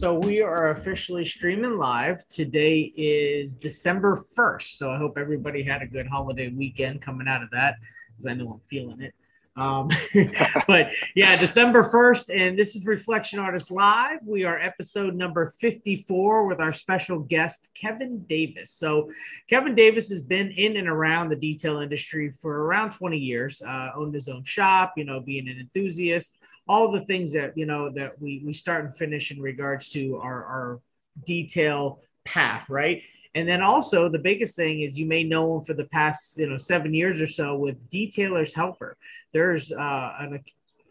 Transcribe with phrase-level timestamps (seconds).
[0.00, 2.26] So we are officially streaming live.
[2.26, 4.78] Today is December 1st.
[4.78, 7.74] So I hope everybody had a good holiday weekend coming out of that
[8.08, 9.12] because I know I'm feeling it.
[9.56, 9.90] Um,
[10.66, 14.20] but yeah, December 1st, and this is Reflection Artist Live.
[14.24, 18.70] We are episode number 54 with our special guest, Kevin Davis.
[18.70, 19.10] So,
[19.50, 23.90] Kevin Davis has been in and around the detail industry for around 20 years, uh,
[23.94, 26.38] owned his own shop, you know, being an enthusiast
[26.70, 30.16] all the things that you know that we we start and finish in regards to
[30.22, 30.80] our our
[31.26, 33.02] detail path right?
[33.34, 36.48] And then also the biggest thing is you may know him for the past you
[36.48, 38.96] know seven years or so with detailers helper
[39.32, 40.40] there's uh, an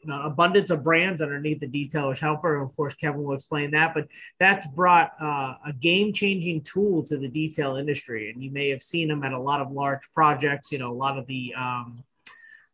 [0.09, 2.61] abundance of brands underneath the detailers helper.
[2.61, 4.05] Of course kevin will explain that but
[4.38, 8.31] that's brought uh, a game-changing tool to the detail industry.
[8.31, 10.99] And you may have seen them at a lot of large projects you know a
[11.05, 12.03] lot of the um,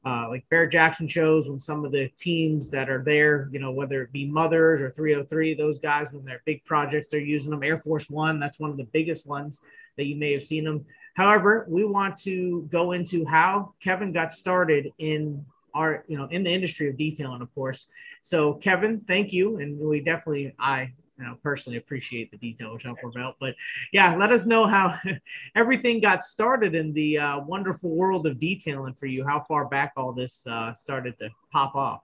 [0.06, 3.72] uh, like Barrett Jackson shows when some of the teams that are there, you know,
[3.72, 7.64] whether it be Mothers or 303, those guys, when they're big projects, they're using them.
[7.64, 9.64] Air Force One, that's one of the biggest ones
[9.98, 10.86] that you may have seen them.
[11.16, 16.44] However, we want to go into how Kevin got started in our, you know, in
[16.44, 17.88] the industry of detailing, of course.
[18.22, 19.58] So, Kevin, thank you.
[19.58, 23.36] And we definitely, I you know, personally appreciate the detail which i'll belt.
[23.40, 23.56] But
[23.92, 24.98] yeah, let us know how
[25.56, 29.26] everything got started in the uh, wonderful world of detailing for you.
[29.26, 32.02] How far back all this uh, started to pop off?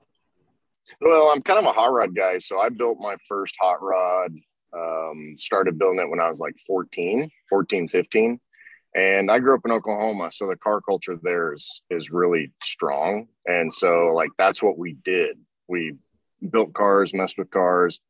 [1.00, 4.34] Well, I'm kind of a hot rod guy, so I built my first hot rod.
[4.74, 8.40] Um, started building it when I was like 14, 14, 15.
[8.96, 13.28] And I grew up in Oklahoma, so the car culture there is is really strong.
[13.46, 15.38] And so like that's what we did.
[15.68, 15.96] We
[16.50, 18.02] built cars, messed with cars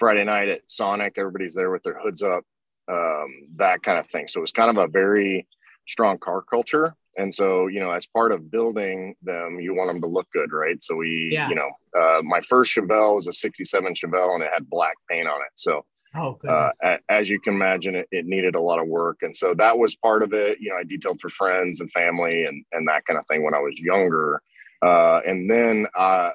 [0.00, 2.42] Friday night at Sonic, everybody's there with their hoods up,
[2.90, 4.26] um, that kind of thing.
[4.28, 5.46] So it was kind of a very
[5.86, 6.96] strong car culture.
[7.18, 10.52] And so, you know, as part of building them, you want them to look good,
[10.52, 10.82] right?
[10.82, 11.50] So we, yeah.
[11.50, 15.28] you know, uh, my first Chevelle was a 67 Chevelle and it had black paint
[15.28, 15.52] on it.
[15.56, 15.84] So,
[16.14, 16.70] oh, uh,
[17.10, 19.18] as you can imagine, it, it needed a lot of work.
[19.20, 20.60] And so that was part of it.
[20.60, 23.54] You know, I detailed for friends and family and, and that kind of thing when
[23.54, 24.40] I was younger.
[24.80, 26.30] Uh, and then uh,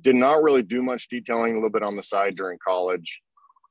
[0.00, 3.20] did not really do much detailing a little bit on the side during college.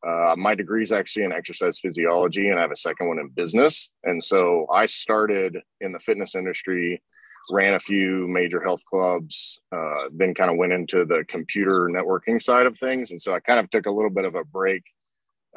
[0.06, 3.30] Uh, my degree is actually in exercise physiology, and I have a second one in
[3.30, 3.90] business.
[4.04, 7.02] And so I started in the fitness industry,
[7.50, 12.42] ran a few major health clubs, uh, then kind of went into the computer networking
[12.42, 13.12] side of things.
[13.12, 14.84] And so I kind of took a little bit of a break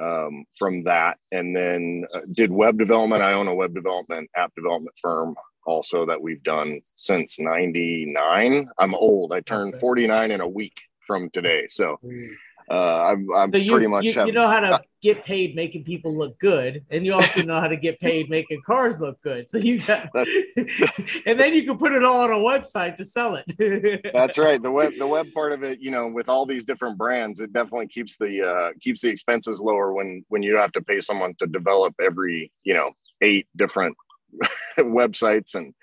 [0.00, 3.22] um, from that and then uh, did web development.
[3.22, 5.34] I own a web development app development firm
[5.66, 11.30] also that we've done since 99 i'm old i turned 49 in a week from
[11.30, 12.28] today so mm.
[12.70, 15.54] uh, I'm, I'm so you, pretty much you, have, you know how to get paid
[15.54, 19.20] making people look good, and you also know how to get paid making cars look
[19.22, 19.48] good.
[19.48, 20.10] So you got,
[21.26, 24.10] and then you can put it all on a website to sell it.
[24.12, 24.60] that's right.
[24.60, 27.52] The web, the web part of it, you know, with all these different brands, it
[27.52, 31.34] definitely keeps the uh, keeps the expenses lower when when you have to pay someone
[31.38, 32.90] to develop every, you know,
[33.22, 33.96] eight different
[34.78, 35.74] websites and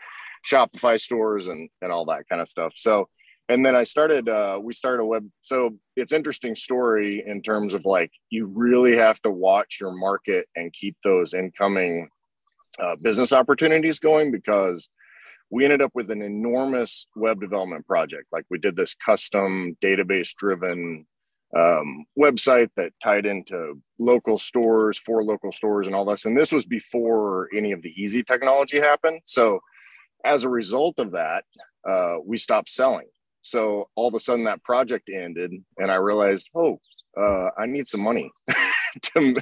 [0.50, 2.74] Shopify stores and and all that kind of stuff.
[2.76, 3.08] So
[3.50, 7.74] and then I started uh we started a web so it's interesting story in terms
[7.74, 12.09] of like you really have to watch your market and keep those incoming
[12.80, 14.90] uh, business opportunities going because
[15.52, 20.34] we ended up with an enormous web development project like we did this custom database
[20.36, 21.06] driven
[21.58, 26.25] um, website that tied into local stores, for local stores, and all this.
[26.25, 29.22] And this was before any of the easy technology happened.
[29.25, 29.59] So,
[30.25, 31.44] as a result of that,
[31.88, 33.08] uh, we stopped selling.
[33.41, 36.80] So all of a sudden, that project ended, and I realized, oh,
[37.18, 38.31] uh, I need some money
[39.02, 39.35] to,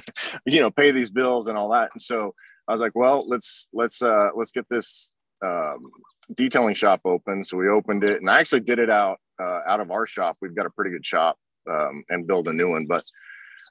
[0.44, 1.90] you know, pay these bills and all that.
[1.94, 2.34] And so
[2.66, 5.12] I was like, well, let's let's uh, let's get this
[5.44, 5.88] um,
[6.34, 7.44] detailing shop open.
[7.44, 10.36] So we opened it, and I actually did it out uh, out of our shop.
[10.40, 11.38] We've got a pretty good shop
[11.70, 12.86] um, and build a new one.
[12.86, 13.02] But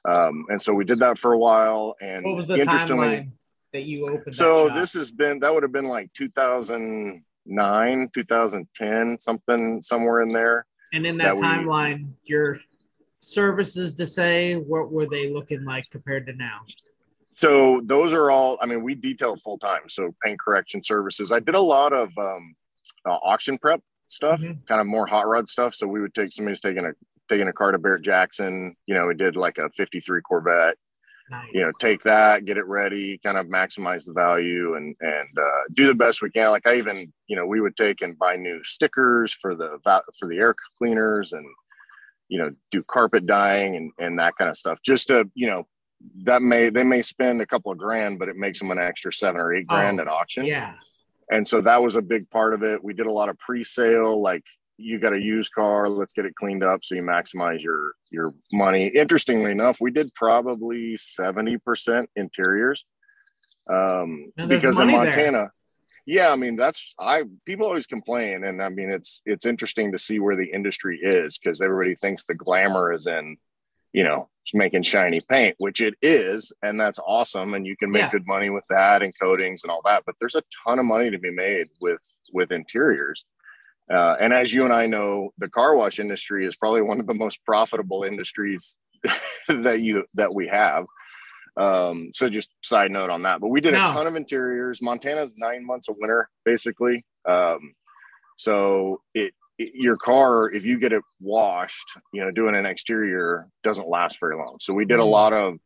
[0.04, 1.94] um, and so we did that for a while.
[2.00, 3.30] And what was the timeline
[3.72, 4.34] that you opened?
[4.34, 10.66] So this has been that would have been like 2009, 2010, something somewhere in there.
[10.92, 12.58] And in that, that timeline, we, your
[13.20, 16.60] services to say what were they looking like compared to now?
[17.34, 18.58] So those are all.
[18.60, 19.88] I mean, we detail full time.
[19.88, 21.32] So paint correction services.
[21.32, 22.54] I did a lot of um,
[23.06, 24.64] uh, auction prep stuff, mm-hmm.
[24.66, 25.74] kind of more hot rod stuff.
[25.74, 26.92] So we would take somebody's taking a
[27.32, 28.74] taking a car to Barrett Jackson.
[28.86, 30.76] You know, we did like a 53 Corvette.
[31.30, 31.48] Nice.
[31.54, 35.62] you know take that get it ready kind of maximize the value and and uh,
[35.72, 38.34] do the best we can like i even you know we would take and buy
[38.36, 39.78] new stickers for the
[40.18, 41.46] for the air cleaners and
[42.28, 45.66] you know do carpet dyeing and and that kind of stuff just to you know
[46.24, 49.10] that may they may spend a couple of grand but it makes them an extra
[49.12, 50.74] seven or eight grand Oh, at auction yeah.
[51.30, 54.20] and so that was a big part of it we did a lot of pre-sale
[54.20, 54.44] like
[54.82, 58.32] you got a used car let's get it cleaned up so you maximize your your
[58.52, 62.84] money interestingly enough we did probably 70% interiors
[63.70, 65.04] um Now, because in money there.
[65.14, 65.50] montana
[66.04, 69.98] yeah i mean that's i people always complain and i mean it's it's interesting to
[69.98, 73.36] see where the industry is because everybody thinks the glamour is in
[73.92, 78.00] you know making shiny paint which it is and that's awesome and you can make
[78.02, 78.10] Yeah.
[78.10, 81.10] good money with that and coatings and all that but there's a ton of money
[81.12, 82.02] to be made with
[82.32, 83.24] with interiors
[83.90, 87.06] uh, and as you and i know the car wash industry is probably one of
[87.06, 88.76] the most profitable industries
[89.48, 90.84] that you that we have.
[91.56, 93.84] Um so just side note on that but we did No.
[93.84, 94.80] a ton of interiors.
[94.80, 97.04] Montana's nine months of winter basically.
[97.28, 97.74] Um
[98.36, 103.48] so it, it your car if you get it washed you know doing an exterior
[103.62, 104.56] doesn't last very long.
[104.60, 105.10] So we did a Mm.
[105.10, 105.58] lot of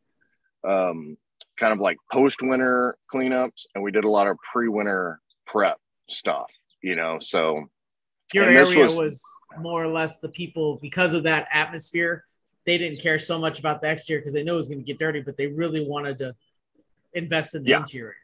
[0.67, 1.17] um
[1.57, 5.77] kind of like post winter cleanups and we did a lot of pre-winter prep
[6.09, 6.51] stuff
[6.83, 7.17] you know?
[7.19, 7.65] So
[8.33, 9.23] Your And area was- was,
[9.59, 12.25] more or less the people because of that atmosphere.
[12.65, 14.85] They didn't care so much about the exterior because they know it was going to
[14.85, 16.35] get dirty, but they really wanted to
[17.13, 17.79] invest in the Yeah.
[17.79, 18.15] interior.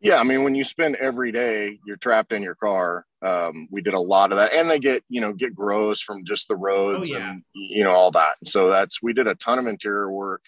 [0.00, 3.06] Yeah, I mean, when you spend every day, you're trapped in your car.
[3.22, 6.24] Um, we did a lot of that, and they get you know get gross from
[6.26, 7.30] just the roads Oh, yeah.
[7.30, 8.36] and you know all that.
[8.44, 10.42] So that's we did a ton of interior work,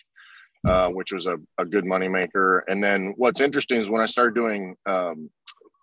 [0.68, 2.58] uh, which was a, a good money maker.
[2.68, 5.30] And then what's interesting is when I started doing, um,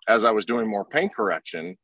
[0.08, 1.76] as I was doing more paint correction,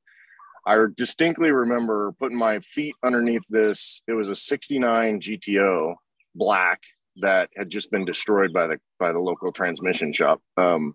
[0.67, 4.03] I distinctly remember putting my feet underneath this.
[4.07, 5.95] It was a '69 GTO
[6.35, 6.81] black
[7.17, 10.41] that had just been destroyed by the by the local transmission shop.
[10.57, 10.95] Um,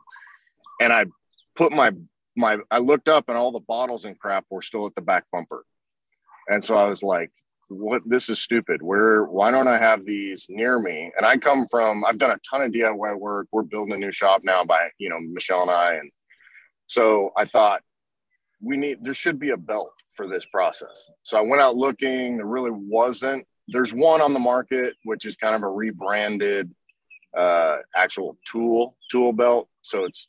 [0.80, 1.06] and I
[1.56, 1.92] put my
[2.36, 5.26] my I looked up and all the bottles and crap were still at the back
[5.32, 5.66] bumper.
[6.48, 7.32] And so I was like,
[7.70, 8.82] what this is stupid.
[8.82, 11.12] Where why don't I have these near me?
[11.18, 13.48] And I come from I've done a ton of DIY work.
[13.52, 15.96] We're building a new shop now by, you know, Michelle and I.
[15.96, 16.12] And
[16.86, 17.82] so I thought
[18.62, 21.10] we need there should be a belt for this process.
[21.24, 23.46] So I went out looking, there really wasn't.
[23.68, 26.74] There's one on the market, which is kind of a rebranded
[27.38, 29.68] uh actual tool tool belt.
[29.82, 30.28] So it's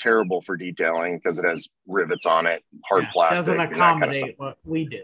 [0.00, 3.46] terrible for detailing because it has rivets on it, hard Yeah, plastic.
[3.46, 5.02] doesn't that kind of what we do.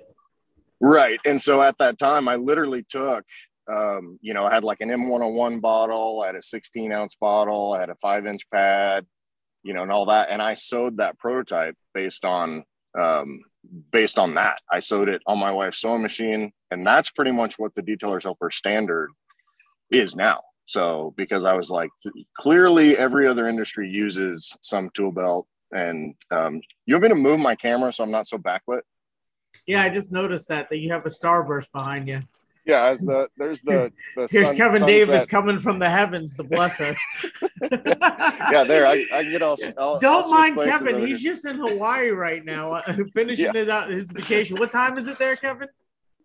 [0.81, 1.21] Right.
[1.25, 3.25] And so at that time, I literally took,
[3.73, 7.73] um, you know, I had like an M101 bottle, I had a 16 ounce bottle,
[7.73, 9.07] I had a five inch pad,
[9.65, 10.29] you know, and all that.
[10.31, 12.65] And I sewed that prototype based on,
[12.99, 13.41] um,
[13.91, 14.61] based on that.
[14.71, 16.53] I sewed it on my wife's sewing machine.
[16.71, 19.11] And that's pretty much what the Detailer's Helper standard
[19.91, 20.41] is now.
[20.67, 21.91] So, because I was like,
[22.37, 25.47] clearly every other industry uses some tool belt.
[25.73, 28.83] And um, you want me to move my camera so I'm not so backlit?
[29.67, 32.23] Yeah, I just noticed that that you have a starburst behind you.
[32.67, 34.87] Yeah, as the there's the the Here's sun- Kevin sunset.
[35.07, 36.99] Davis coming from the heavens to bless us.
[38.51, 39.57] Yeah, there I, I get all.
[39.79, 41.07] I'll Don't switch mind Kevin.
[41.07, 41.33] He's here.
[41.33, 42.83] just in Hawaii right now, uh,
[43.15, 43.53] finishing Yeah.
[43.53, 44.59] his out his vacation.
[44.59, 45.69] What time is it there, Kevin?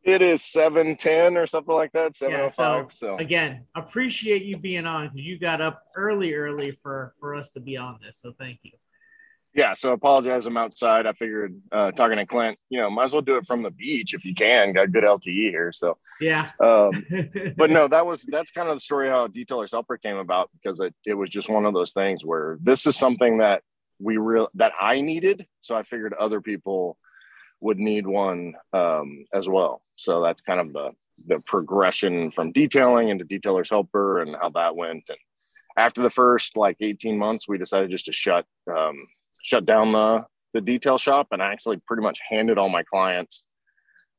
[0.04, 2.16] It is seven ten or something like that.
[2.16, 2.88] Seven oh so.
[2.92, 7.52] So again, appreciate you being on because you got up early, early for for us
[7.52, 8.18] to be on this.
[8.18, 8.72] So thank you.
[9.60, 10.46] Yeah, so apologize.
[10.46, 11.06] I'm outside.
[11.06, 13.72] I figured uh, talking to Clint, you know, might as well do it from the
[13.72, 14.72] beach if you can.
[14.72, 15.98] Got good LTE here, so.
[16.22, 17.06] Yeah, Um,
[17.58, 20.80] but no, that was that's kind of the story how Detailer's Helper came about because
[20.80, 23.64] it, it was just one of those things where this is something that
[24.00, 26.98] we real that I needed, so I figured other people
[27.60, 29.82] would need one um, as well.
[29.98, 30.92] So that's kind of the
[31.28, 35.04] the progression from detailing into Detailer's Helper and how that went.
[35.10, 35.18] And
[35.76, 39.06] after the first like 18 months, we decided just to shut um,
[39.44, 43.46] shut down the the detail shop and I actually pretty much handed all my clients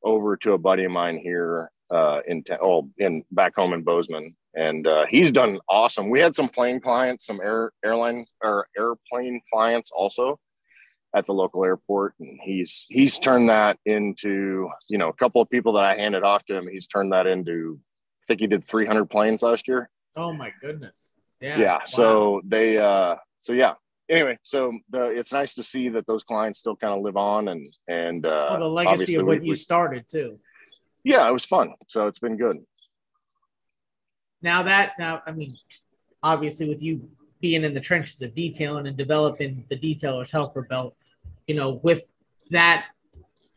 [0.03, 4.35] over to a buddy of mine here uh, in oh in back home in Bozeman,
[4.55, 6.09] and uh, he's done awesome.
[6.09, 10.39] We had some plane clients, some air airline or airplane clients also
[11.13, 15.49] at the local airport, and he's he's turned that into you know a couple of
[15.49, 16.67] people that I handed off to him.
[16.71, 17.79] He's turned that into
[18.23, 19.89] I think he did 300 planes last year.
[20.15, 21.15] oh my goodness.
[21.41, 21.57] Yeah.
[21.57, 21.81] Yeah, wow.
[21.85, 23.73] so they uh, so yeah.
[24.11, 27.47] Anyway, so the, it's nice to see that those clients still kind of live on
[27.47, 30.37] and and uh, well, the legacy of what we- you started too.
[31.05, 31.73] yeah, it was fun.
[31.87, 32.57] So it's been good.
[34.41, 35.55] Now that now, I mean,
[36.21, 40.93] obviously with you being in the trenches of detailing and developing the detailer's helper belt,
[41.47, 42.03] you know, with
[42.49, 42.87] that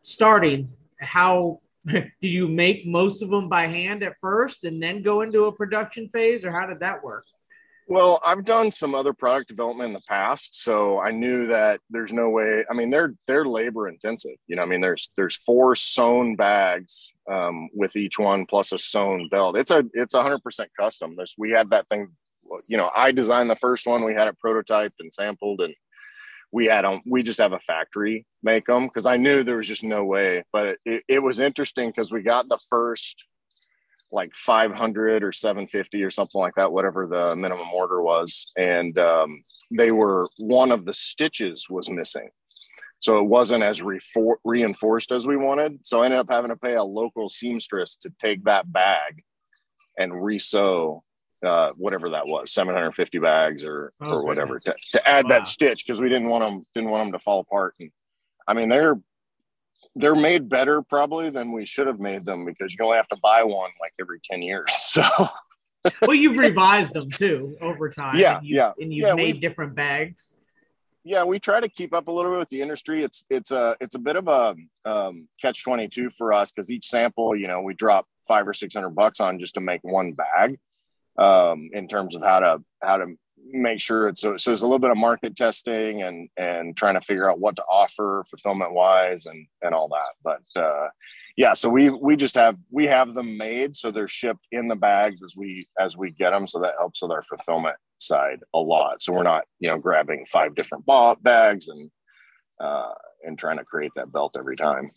[0.02, 0.70] starting,
[1.00, 5.46] how did you make most of them by hand at first and then go into
[5.46, 7.25] a production phase, or how did that work?
[7.87, 12.12] Well, I've done some other product development in the past, so I knew that there's
[12.12, 12.64] no way.
[12.71, 14.37] I mean, they're they're labor intensive.
[14.47, 18.79] You know, I mean, there's there's four sewn bags um, with each one plus a
[18.79, 19.59] sewn belt.
[19.59, 21.14] It's a it's 100 percent custom.
[21.17, 22.09] There's we had that thing.
[22.69, 24.05] You know, I designed the first one.
[24.05, 25.75] We had it prototyped and sampled, and
[26.53, 27.03] we had them.
[27.05, 30.43] We just have a factory make them because I knew there was just no way.
[30.55, 33.25] But it, it was interesting because we got the first
[34.12, 38.50] like 500 or 750 or something like that, whatever the minimum order was.
[38.56, 42.30] And um, they were one of the stitches was missing.
[43.00, 45.87] So it wasn't as refor- reinforced as we wanted.
[45.87, 49.23] So I ended up having to pay a local seamstress to take that bag
[49.99, 51.00] and resew
[51.44, 55.28] uh, whatever that was, 750 bags or, oh, or whatever to, to add wow.
[55.28, 57.75] that stitch because we didn't want them didn't want them to fall apart.
[57.78, 57.90] And
[58.49, 58.99] I mean, they're
[59.96, 63.16] they're made better probably than we should have made them because you only have to
[63.22, 64.70] buy one like every 10 years.
[64.94, 65.02] So
[66.02, 68.16] well, you've revised them too over time.
[68.16, 70.34] Yeah, and yeah, and you've yeah, made different bags.
[71.04, 73.02] Yeah, we try to keep up a little bit with the industry.
[73.02, 74.54] It's it's a it's a bit of a
[74.86, 78.54] um, catch twenty two for us because each sample, you know, we drop five or
[78.54, 80.58] six hundred bucks on just to make one bag.
[81.16, 83.16] Um, in terms of how to how to
[83.54, 86.94] make sure it's so, so there's a little bit of market testing and and trying
[86.94, 90.11] to figure out what to offer fulfillment wise and and all that.
[90.23, 90.88] But uh
[91.37, 94.76] yeah so we we just have we have them made so they're shipped in the
[94.76, 98.58] bags as we as we get them so that helps with our fulfillment side a
[98.58, 99.00] lot.
[99.00, 100.84] So we're not you know grabbing five different
[101.23, 101.90] bags and
[102.61, 102.92] uh
[103.25, 104.90] and trying to create that belt every time.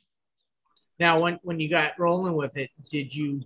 [0.99, 3.41] Now when when you got rolling with it did you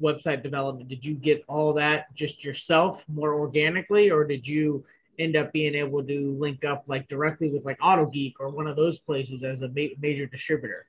[0.00, 0.88] website development?
[0.88, 4.84] Did you get all that just yourself more organically or did you
[5.18, 8.76] end up being able to link up like directly with like AutoGeek or one of
[8.76, 10.86] those places as a ma- major distributor?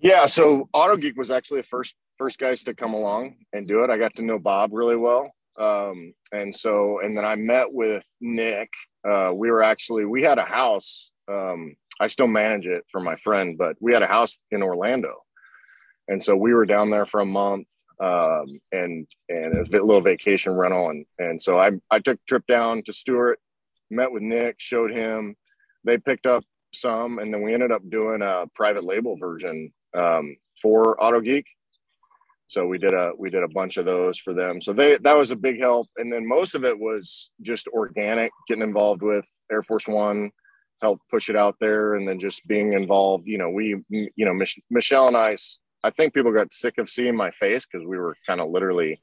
[0.00, 3.90] Yeah so AutoGeek was actually the first first guys to come along and do it.
[3.90, 5.34] I got to know bob really well.
[5.58, 8.72] Um, and so and then i met with nick.
[9.08, 13.14] Uh, we were actually we had a house um, i still manage it for my
[13.14, 15.14] friend but we had a house in orlando.
[16.06, 17.68] And so we were down there for a month
[18.00, 20.90] um, and and a little vacation rental.
[20.90, 23.38] And and so I I took a trip down to Stuart,
[23.90, 25.36] met with Nick, showed him.
[25.84, 30.36] They picked up some, and then we ended up doing a private label version um,
[30.60, 31.44] for AutoGeek.
[32.48, 34.60] So we did a we did a bunch of those for them.
[34.60, 35.88] So they that was a big help.
[35.96, 40.30] And then most of it was just organic, getting involved with Air Force One,
[40.82, 43.26] help push it out there, and then just being involved.
[43.26, 45.36] You know, we you know Mich- Michelle and I
[45.84, 49.02] I think people got sick of seeing my face because we were kind of literally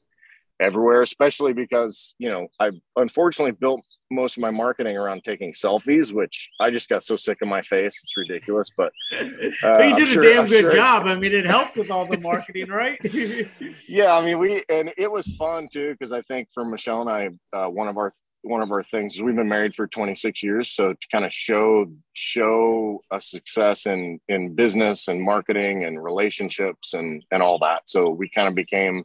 [0.60, 6.12] everywhere, especially because, you know, I unfortunately built most of my marketing around taking selfies,
[6.12, 8.00] which I just got so sick of my face.
[8.04, 9.22] It's ridiculous, but, uh,
[9.62, 11.06] but you did a damn I'm good sure job.
[11.06, 13.00] I mean, it helped with all the marketing, right?
[13.88, 14.16] yeah.
[14.16, 15.96] I mean, we, and it was fun too.
[16.02, 18.12] Cause I think for Michelle and I, uh, one of our
[18.44, 21.32] one of our things is we've been married for 26 years so to kind of
[21.34, 27.84] show show a success in in business and marketing and relationships and and all that.
[27.86, 29.04] So we kind of became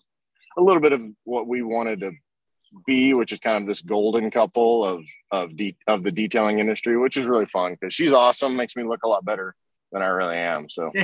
[0.57, 2.13] a little bit of what we wanted to
[2.87, 6.99] be which is kind of this golden couple of of de- of the detailing industry
[6.99, 9.55] which is really fun because she's awesome makes me look a lot better
[9.93, 10.91] than i really am so.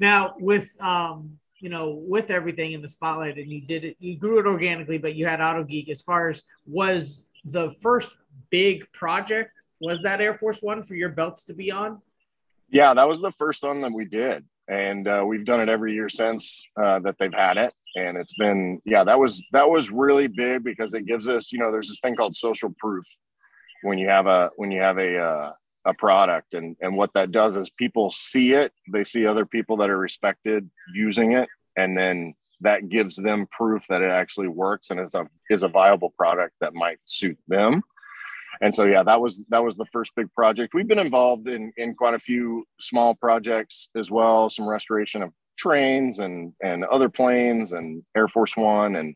[0.00, 4.16] Now with um you know, with everything in the spotlight and you did it, you
[4.16, 8.16] grew it organically, but you had Auto Geek as far as was the first
[8.50, 12.00] big project, was that Air Force One for your belts to be on?
[12.70, 14.44] Yeah, that was the first one that we did.
[14.68, 17.72] And uh, we've done it every year since uh, that they've had it.
[17.96, 21.58] And it's been, yeah, that was, that was really big because it gives us, you
[21.58, 23.04] know, there's this thing called social proof
[23.82, 25.52] when you have a, when you have a, uh,
[25.84, 26.54] a product.
[26.54, 29.98] And and what that does is people see it they see other people that are
[29.98, 35.14] respected using it and then that gives them proof that it actually works and is
[35.14, 37.82] a is a viable product that might suit them.
[38.60, 40.74] And so yeah that was that was the first big project.
[40.74, 45.32] We've been involved in in quite a few small projects as well some restoration of
[45.56, 48.96] trains and and other planes and air force one.
[48.96, 49.14] And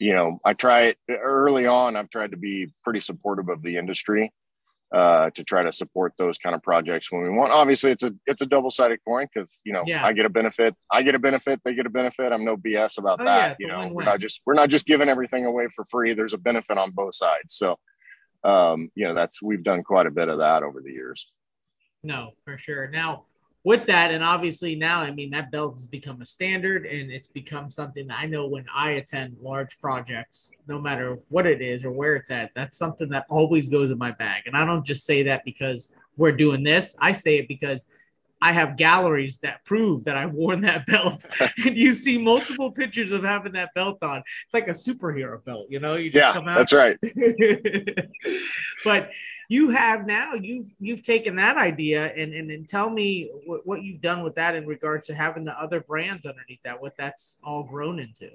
[0.00, 4.32] you know i try early on i've tried to be pretty supportive of the industry
[4.92, 7.52] uh, to try to support those kind of projects when we want.
[7.52, 10.04] Obviously, it's a it's a double sided coin because you know yeah.
[10.04, 12.32] I get a benefit, I get a benefit, they get a benefit.
[12.32, 13.56] I'm no BS about oh, that.
[13.60, 16.14] Yeah, you know, we're not just we're not just giving everything away for free.
[16.14, 17.54] There's a benefit on both sides.
[17.54, 17.78] So,
[18.42, 21.30] um, you know, that's we've done quite a bit of that over the years.
[22.02, 22.88] No, for sure.
[22.88, 23.26] Now,
[23.62, 27.28] with that, and obviously now, I mean, that belt has become a standard and it's
[27.28, 31.84] become something that I know when I attend large projects, no matter what it is
[31.84, 34.44] or where it's at, that's something that always goes in my bag.
[34.46, 37.86] And I don't just say that because we're doing this, I say it because
[38.42, 41.26] I have galleries that prove that I've worn that belt.
[41.64, 44.22] and you see multiple pictures of having that belt on.
[44.44, 45.96] It's like a superhero belt, you know?
[45.96, 46.58] You just yeah, come out.
[46.58, 46.98] That's right.
[48.84, 49.10] but
[49.48, 53.82] you have now you've you've taken that idea and and, and tell me what, what
[53.82, 57.38] you've done with that in regards to having the other brands underneath that, what that's
[57.42, 58.30] all grown into.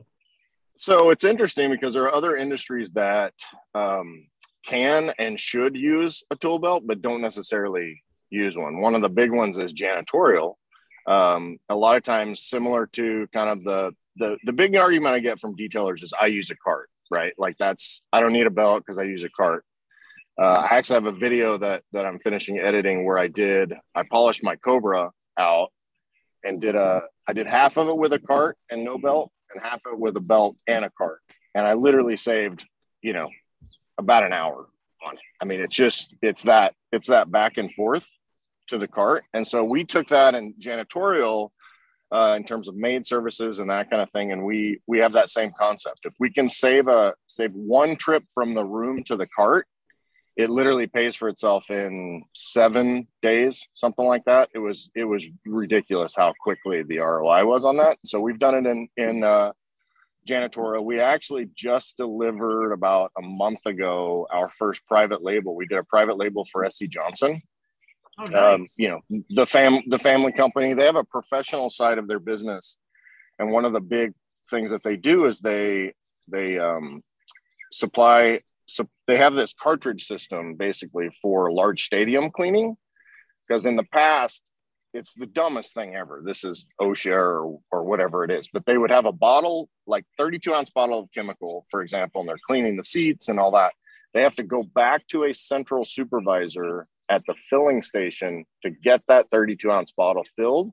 [0.77, 3.33] So it's interesting because there are other industries that
[3.73, 4.27] um,
[4.65, 8.03] can and should use a tool belt, but don't necessarily
[8.35, 8.81] use one.
[8.81, 10.55] One of the big ones is janitorial.
[11.07, 15.19] Um, a lot of times, similar to kind of the the the big argument I
[15.19, 17.33] get from detailers is I use a cart, right?
[17.37, 19.63] Like that's I don't need a belt because I use a cart.
[20.41, 24.03] Uh, I actually have a video that that I'm finishing editing where I did I
[24.03, 25.71] polished my Cobra out
[26.43, 29.63] and did a I did half of it with a cart and no belt, and
[29.63, 31.19] half of it with a belt and a cart,
[31.53, 32.65] and I literally saved
[33.01, 33.29] you know
[33.97, 34.67] about an hour
[35.05, 35.19] on it.
[35.41, 38.07] I mean, it's just it's that it's that back and forth
[38.67, 39.23] to the cart.
[39.33, 41.49] And so we took that in janitorial
[42.11, 44.31] uh, in terms of maid services and that kind of thing.
[44.31, 46.01] And we we have that same concept.
[46.03, 49.67] If we can save a save one trip from the room to the cart,
[50.35, 54.49] it literally pays for itself in seven days, something like that.
[54.53, 57.97] It was it was ridiculous how quickly the ROI was on that.
[58.05, 59.53] So we've done it in in uh,
[60.27, 60.83] janitorial.
[60.83, 65.55] We actually just delivered about a month ago our first private label.
[65.55, 67.41] We did a private label for SC Johnson.
[68.17, 68.53] Oh, um, nice.
[68.53, 72.19] um, you know the fam the family company they have a professional side of their
[72.19, 72.77] business.
[73.39, 74.13] And one of the big
[74.49, 75.93] things that they do is they
[76.27, 77.03] they um,
[77.71, 82.77] supply so they have this cartridge system basically for large stadium cleaning.
[83.47, 84.49] Because in the past
[84.93, 86.21] it's the dumbest thing ever.
[86.25, 88.47] This is osha or, or whatever it is.
[88.47, 92.29] But they would have a bottle like 32 ounce bottle of chemical for example and
[92.29, 93.73] they're cleaning the seats and all that.
[94.13, 99.01] They have to go back to a central supervisor at the filling station to get
[99.07, 100.71] that 32 ounce bottle filled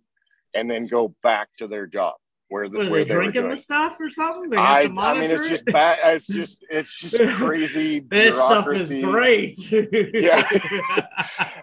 [0.54, 2.14] and then go back to their job
[2.52, 4.50] where the, where they, drinking the stuff or something?
[4.50, 8.92] They I, I mean it's just bad it's just it's just crazy this stuff is
[8.92, 9.56] great.
[9.70, 10.46] Yeah.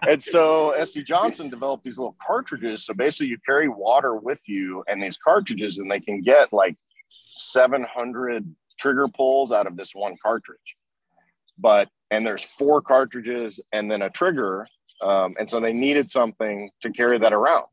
[0.02, 2.84] And so SC Johnson developed these little cartridges.
[2.84, 6.74] So basically you carry water with you and these cartridges and they can get like
[7.10, 10.58] 700 trigger pulls out of this one cartridge
[11.60, 14.66] but and there's four cartridges and then a trigger
[15.02, 17.64] um, and so they needed something to carry that around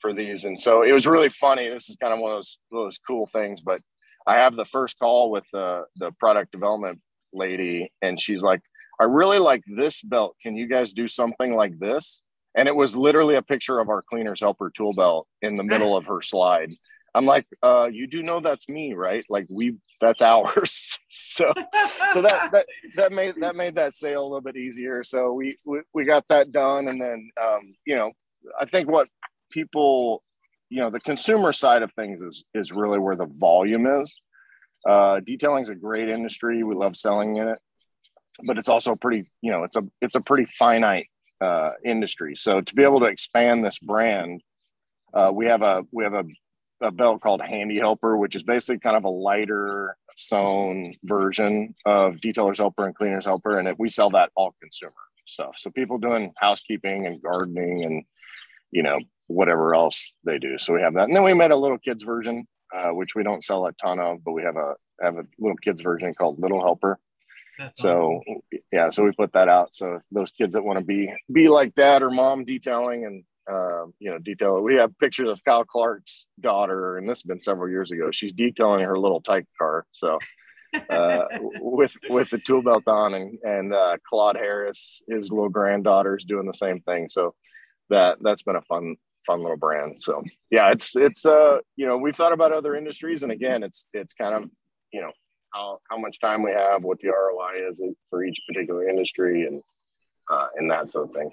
[0.00, 0.44] for these.
[0.44, 1.68] And so it was really funny.
[1.68, 3.80] This is kind of one of those, those cool things but
[4.26, 7.00] i have the first call with the the product development
[7.32, 8.60] lady and she's like
[9.00, 10.36] i really like this belt.
[10.42, 12.22] Can you guys do something like this?
[12.56, 15.96] And it was literally a picture of our cleaners helper tool belt in the middle
[15.96, 16.72] of her slide.
[17.14, 19.24] I'm like, uh, you do know that's me, right?
[19.28, 20.97] Like we, that's ours.
[21.38, 21.52] So,
[22.12, 25.02] so that, that, that made, that made that sale a little bit easier.
[25.04, 26.88] So we, we, we got that done.
[26.88, 28.12] And then, um, you know,
[28.60, 29.08] I think what
[29.50, 30.22] people,
[30.68, 34.14] you know, the consumer side of things is, is really where the volume is.
[34.88, 36.62] Uh, detailing is a great industry.
[36.62, 37.58] We love selling in it,
[38.44, 41.08] but it's also pretty, you know, it's a, it's a pretty finite,
[41.40, 42.34] uh, industry.
[42.36, 44.42] So to be able to expand this brand,
[45.14, 46.24] uh, we have a we have a
[46.80, 52.16] a belt called Handy Helper, which is basically kind of a lighter sewn version of
[52.16, 54.92] Detailer's Helper and Cleaner's Helper, and we sell that all consumer
[55.26, 55.56] stuff.
[55.56, 58.04] So people doing housekeeping and gardening and
[58.72, 60.58] you know whatever else they do.
[60.58, 63.22] So we have that, and then we made a little kids version, uh, which we
[63.22, 66.40] don't sell a ton of, but we have a have a little kids version called
[66.40, 66.98] Little Helper.
[67.58, 68.40] That's so awesome.
[68.72, 69.74] yeah, so we put that out.
[69.74, 73.86] So those kids that want to be be like dad or mom detailing and uh,
[73.98, 74.60] you know, detail.
[74.60, 78.10] We have pictures of Kyle Clark's daughter, and this has been several years ago.
[78.10, 79.86] She's detailing her Little Tikes car.
[79.90, 80.18] So
[80.90, 81.24] uh,
[81.60, 86.24] with with the tool belt on, and and uh, Claude Harris, his little granddaughter, is
[86.24, 87.08] doing the same thing.
[87.08, 87.34] So
[87.90, 89.96] that that's been a fun fun little brand.
[90.00, 93.86] So yeah, it's it's uh you know we've thought about other industries, and again, it's
[93.92, 94.50] it's kind of
[94.92, 95.12] you know
[95.52, 97.80] how how much time we have, what the ROI is
[98.10, 99.62] for each particular industry, and
[100.30, 101.30] uh, and that sort of thing.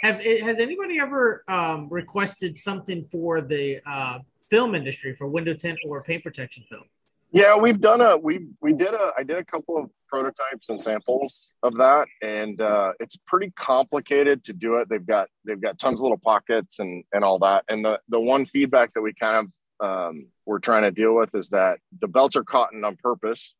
[0.00, 5.78] Have has anybody ever um, requested something for the uh, film industry for window tint
[5.84, 6.84] or paint protection film?
[7.30, 10.80] Yeah, we've done a we we did a I did a couple of prototypes and
[10.80, 14.88] samples of that, and uh, it's pretty complicated to do it.
[14.88, 17.64] They've got they've got tons of little pockets and and all that.
[17.68, 21.34] And the the one feedback that we kind of um, we're trying to deal with
[21.34, 23.54] is that the belts are cotton on purpose,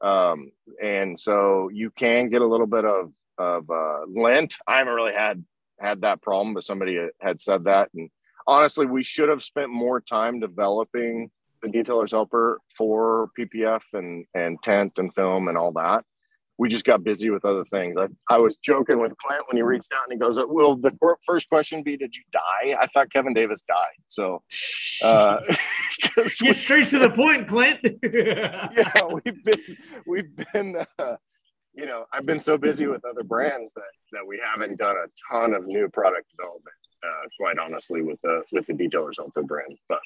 [0.00, 0.50] um,
[0.82, 4.56] and so you can get a little bit of of uh, lint.
[4.66, 5.44] I haven't really had
[5.80, 7.90] had that problem, but somebody had said that.
[7.94, 8.10] And
[8.46, 11.30] honestly, we should have spent more time developing
[11.62, 16.04] the detailer's helper for PPF and and tint and film and all that.
[16.58, 17.96] we just got busy with other things.
[17.98, 20.92] I, I was joking with Clint when he reached out and he goes, "Will the
[21.26, 23.98] first question be, did you die?" I thought Kevin Davis died.
[24.08, 24.42] So,
[25.04, 25.40] uh,
[26.40, 27.80] get straight to the point, Clint.
[28.02, 30.76] yeah, we've been we've been.
[30.98, 31.16] Uh,
[31.76, 35.06] you know, I've been so busy with other brands that that we haven't done a
[35.32, 36.74] ton of new product development.
[37.04, 40.00] Uh, quite honestly, with the with the Detailers Helper brand, but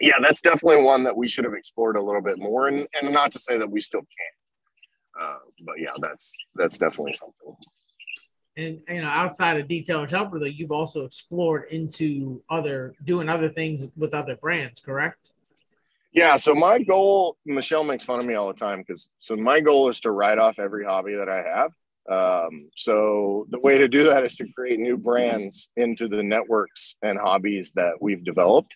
[0.00, 2.68] yeah, that's definitely one that we should have explored a little bit more.
[2.68, 7.14] And and not to say that we still can't, uh, but yeah, that's that's definitely
[7.14, 7.56] something.
[8.56, 13.48] And you know, outside of Detailers Helper, though, you've also explored into other doing other
[13.48, 15.30] things with other brands, correct?
[16.16, 16.36] Yeah.
[16.36, 19.90] So my goal, Michelle makes fun of me all the time because so my goal
[19.90, 21.72] is to write off every hobby that I have.
[22.10, 26.96] Um, so the way to do that is to create new brands into the networks
[27.02, 28.74] and hobbies that we've developed.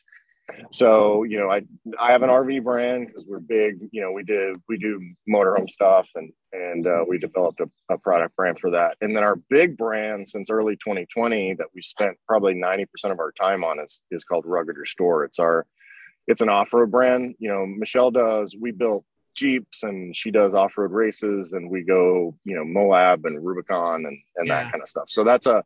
[0.70, 1.62] So you know, I
[1.98, 3.88] I have an RV brand because we're big.
[3.90, 7.96] You know, we did we do motorhome stuff and and uh, we developed a, a
[7.96, 8.98] product brand for that.
[9.00, 13.32] And then our big brand since early 2020 that we spent probably 90% of our
[13.32, 15.24] time on is is called Rugged Restore.
[15.24, 15.66] It's our
[16.30, 17.34] it's an off-road brand.
[17.40, 22.36] You know, Michelle does, we built Jeeps and she does off-road races and we go,
[22.44, 24.62] you know, Moab and Rubicon and, and yeah.
[24.62, 25.10] that kind of stuff.
[25.10, 25.64] So that's a,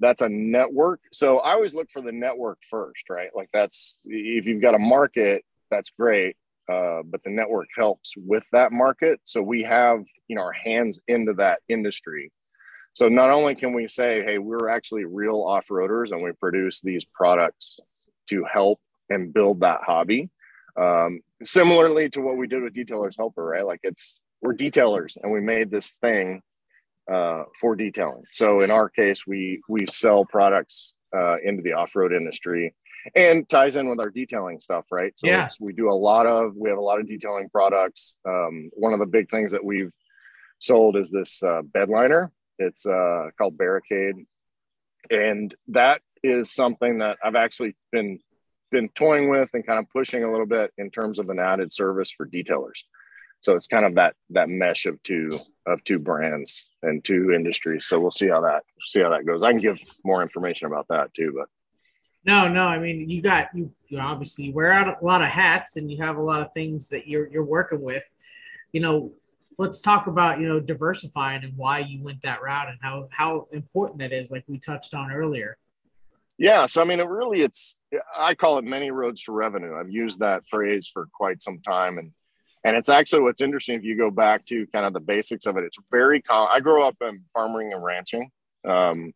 [0.00, 1.00] that's a network.
[1.12, 3.30] So I always look for the network first, right?
[3.34, 6.36] Like that's, if you've got a market, that's great.
[6.70, 9.20] Uh, but the network helps with that market.
[9.24, 12.30] So we have, you know, our hands into that industry.
[12.92, 17.04] So not only can we say, hey, we're actually real off-roaders and we produce these
[17.04, 17.80] products
[18.30, 20.30] to help and build that hobby.
[20.76, 23.66] Um, similarly to what we did with Detailers Helper, right?
[23.66, 26.42] Like it's we're detailers and we made this thing
[27.10, 28.24] uh, for detailing.
[28.30, 32.74] So in our case, we we sell products uh, into the off-road industry
[33.14, 35.12] and ties in with our detailing stuff, right?
[35.16, 35.48] So yeah.
[35.60, 38.16] we do a lot of we have a lot of detailing products.
[38.26, 39.92] Um, one of the big things that we've
[40.58, 42.32] sold is this uh, bed liner.
[42.58, 44.14] It's uh, called Barricade,
[45.10, 48.20] and that is something that I've actually been
[48.70, 51.72] been toying with and kind of pushing a little bit in terms of an added
[51.72, 52.82] service for detailers.
[53.40, 57.86] So it's kind of that that mesh of two of two brands and two industries.
[57.86, 59.42] So we'll see how that see how that goes.
[59.42, 61.48] I can give more information about that too, but
[62.24, 62.62] no, no.
[62.62, 66.02] I mean, you got you, you obviously wear out a lot of hats and you
[66.02, 68.04] have a lot of things that you're you're working with.
[68.72, 69.12] You know,
[69.58, 73.48] let's talk about you know diversifying and why you went that route and how how
[73.52, 75.58] important that is, like we touched on earlier.
[76.38, 77.78] Yeah, so I mean, it really it's
[78.16, 79.76] I call it many roads to revenue.
[79.76, 82.10] I've used that phrase for quite some time, and
[82.64, 85.56] and it's actually what's interesting if you go back to kind of the basics of
[85.56, 85.64] it.
[85.64, 86.48] It's very common.
[86.52, 88.30] I grew up in farming and ranching.
[88.66, 89.12] Um,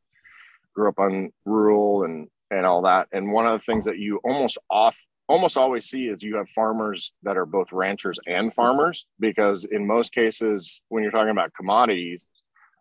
[0.74, 3.09] grew up on rural and and all that.
[3.12, 4.96] And one of the things that you almost off
[5.28, 9.87] almost always see is you have farmers that are both ranchers and farmers because in
[9.87, 12.26] most cases when you're talking about commodities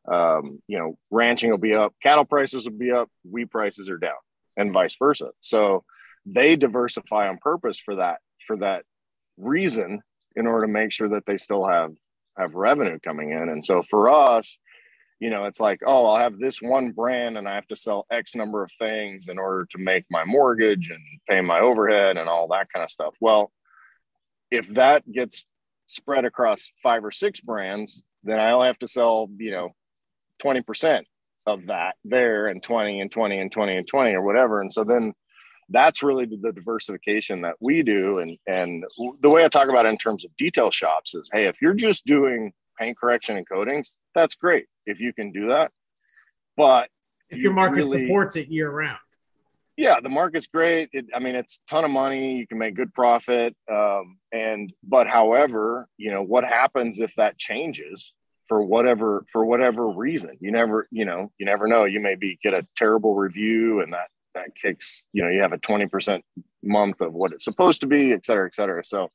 [0.10, 3.98] um, you know ranching will be up cattle prices will be up wheat prices are
[3.98, 4.16] down
[4.58, 5.30] and vice versa.
[5.40, 5.86] So
[6.26, 8.84] they diversify on purpose for that for that
[9.38, 10.02] reason
[10.36, 11.94] in order to make sure that they still have
[12.38, 13.50] have revenue coming in.
[13.50, 14.58] And so for us,
[15.20, 18.06] you know, it's like, oh, I'll have this one brand and I have to sell
[18.12, 22.30] X number of things in order to make my mortgage and pay my overhead and
[22.30, 23.16] all that kind of stuff.
[23.20, 23.52] Well,
[24.52, 25.46] if that gets
[25.88, 29.70] spread across five or six brands, then I only have to sell, you know,
[30.44, 31.04] 20%
[31.48, 34.62] of that there and 20 and 20 and 20 and 20 or whatever.
[34.62, 35.14] And so then
[35.70, 38.20] that's really the diversification that we do.
[38.20, 38.86] And, and
[39.22, 41.74] the way I talk about it in terms of detail shops is, hey, if you're
[41.74, 45.72] just doing paint correction and coatings, that's great if you can do that.
[46.56, 46.90] But
[47.30, 49.00] if your market really, supports it year round.
[49.78, 50.90] Yeah, the market's great.
[50.92, 52.38] It, I mean, it's a ton of money.
[52.38, 53.56] You can make good profit.
[53.72, 58.14] Um, and but however, you know, what happens if that changes?
[58.48, 60.38] For whatever for whatever reason.
[60.40, 61.86] You never you know you never know.
[61.86, 65.58] You maybe get a terrible review and that that kicks you know you have a
[65.58, 66.22] 20%
[66.64, 68.86] month of what it's supposed to be et cetera et cetera.
[68.86, 69.10] So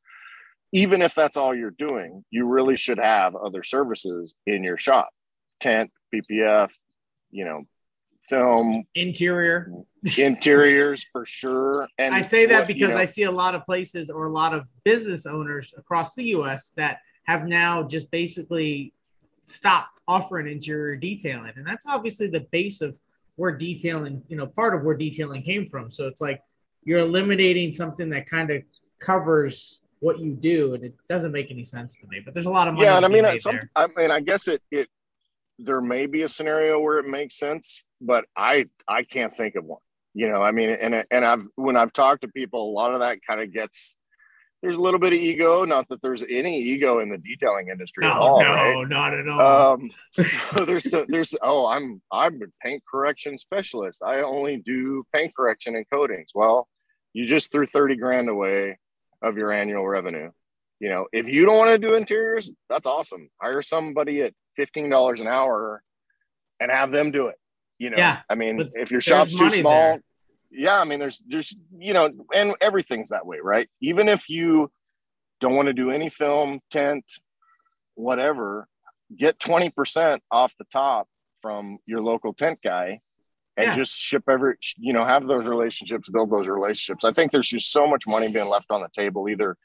[0.73, 5.11] even if that's all you're doing you really should have other services in your shop.
[5.61, 6.71] Tint ppf
[7.31, 7.65] you know
[8.29, 8.85] film.
[8.95, 9.73] Interior.
[10.19, 11.89] Interiors for sure.
[11.99, 14.27] And i say that what, because you know, i see a lot of places or
[14.27, 18.93] a lot of business owners across the us that have now just basically
[19.45, 21.53] stop offering interior detailing.
[21.57, 22.99] And that's obviously the base of
[23.37, 25.91] where detailing, you know, part of where detailing came from.
[25.91, 26.41] So it's like
[26.85, 28.63] you're eliminating something that kind of
[28.99, 32.21] covers what you do, and it doesn't make any sense to me.
[32.25, 32.87] But there's a lot of money.
[32.87, 34.89] Yeah, and I mean, some, I mean, I guess it it
[35.59, 39.65] there may be a scenario where it makes sense, but I I can't think of
[39.65, 39.81] one.
[40.15, 43.01] You know, I mean, and and I've when I've talked to people, a lot of
[43.01, 43.97] that kind of gets
[44.63, 45.65] there's a little bit of ego.
[45.65, 48.41] Not that there's any ego in the detailing industry no, at all.
[48.41, 48.89] No, right?
[48.89, 49.75] not at all.
[49.75, 54.03] Um, so there's a, there's oh I'm I'm a paint correction specialist.
[54.03, 56.31] I only do paint correction and coatings.
[56.35, 56.69] Well,
[57.13, 58.79] you just threw thirty grand away
[59.21, 60.31] of your annual revenue.
[60.79, 63.31] You know, if you don't want to do interiors, that's awesome.
[63.41, 65.83] Hire somebody at fifteen dollars an hour
[66.61, 67.37] and have them do it.
[67.79, 70.03] You know, yeah, I mean, if your shop's too small, there.
[70.53, 73.69] Yeah, I mean, there's, there's, you know, and everything's that way, right?
[73.81, 74.71] Even if you
[75.41, 77.05] don't want to do any film, tint,
[77.95, 78.69] whatever,
[79.17, 81.09] get 20% off the top
[81.41, 82.99] from your local tint guy
[83.57, 83.73] and yeah.
[83.73, 87.05] just ship every, you know, have those relationships, build those relationships.
[87.05, 89.57] I think there's just so much money being left on the table, either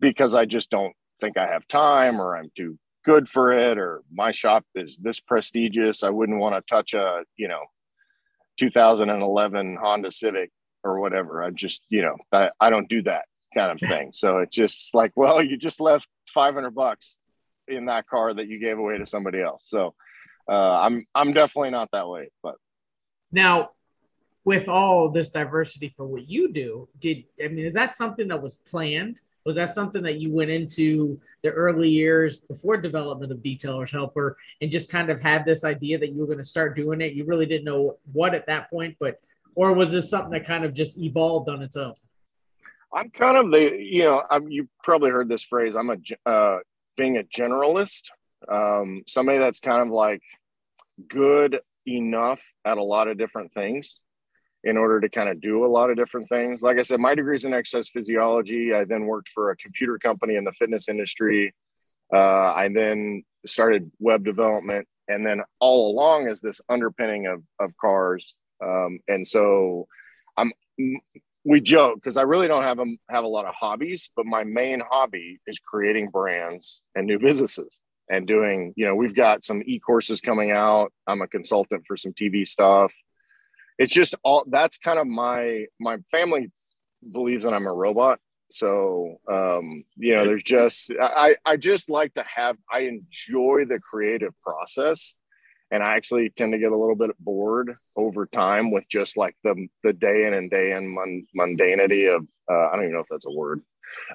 [0.00, 4.02] because I just don't think I have time or I'm too good for it or
[4.12, 7.62] my shop is this prestigious i wouldn't want to touch a you know
[8.60, 10.50] 2011 honda civic
[10.84, 11.42] or whatever.
[11.42, 14.10] I just you know I, I don't do that kind of thing.
[14.12, 17.18] So it's just like well you just left 500 bucks
[17.66, 19.62] in that car that you gave away to somebody else.
[19.64, 19.94] So
[20.48, 22.56] uh, i'm i'm definitely not that way but.
[23.32, 23.70] Now
[24.42, 28.42] with all this diversity for what you do did i mean is that something that
[28.42, 33.38] was planned was that something that you went into the early years before development of
[33.38, 36.76] Detailers Helper and just kind of had this idea that you were going to start
[36.76, 37.14] doing it?
[37.14, 39.20] You really didn't know what at that point, but
[39.54, 41.94] or was this something that kind of just evolved on its own?
[42.92, 45.76] I'm kind of the you know I'm, you probably heard this phrase.
[45.76, 46.58] I'm a uh,
[46.96, 48.10] being a generalist,
[48.48, 50.22] um, somebody that's kind of like
[51.08, 54.00] good enough at a lot of different things
[54.64, 56.62] in order to kind of do a lot of different things.
[56.62, 58.74] Like I said, my degree is in exercise physiology.
[58.74, 61.54] I then worked for a computer company in the fitness industry.
[62.12, 67.72] Uh, I then started web development, and then all along is this underpinning of of
[67.80, 68.34] cars.
[68.62, 69.86] Um, and so
[70.36, 70.52] I'm
[71.44, 74.44] we joke because I really don't have a, have a lot of hobbies, but my
[74.44, 78.74] main hobby is creating brands and new businesses and doing.
[78.76, 80.92] You know, we've got some e courses coming out.
[81.06, 82.92] I'm a consultant for some TV stuff
[83.80, 86.52] it's just all that's kind of my my family
[87.12, 88.20] believes that I'm a robot.
[88.50, 93.80] So um, you know, there's just I I just like to have I enjoy the
[93.90, 95.14] creative process
[95.70, 99.34] and I actually tend to get a little bit bored over time with just like
[99.44, 100.94] the the day in and day in
[101.34, 103.62] mundanity of uh, I don't even know if that's a word.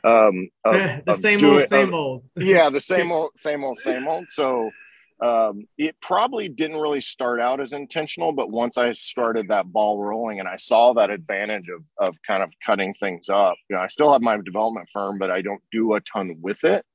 [0.04, 2.24] Um, of, the same doing, old, same of, old.
[2.36, 4.26] yeah, the same old, same old, same old.
[4.30, 4.70] So
[5.22, 10.04] um, it probably didn't really start out as intentional, but once I started that ball
[10.04, 13.82] rolling and I saw that advantage of, of kind of cutting things up, you know,
[13.82, 16.86] I still have my development firm, but I don't do a ton with it.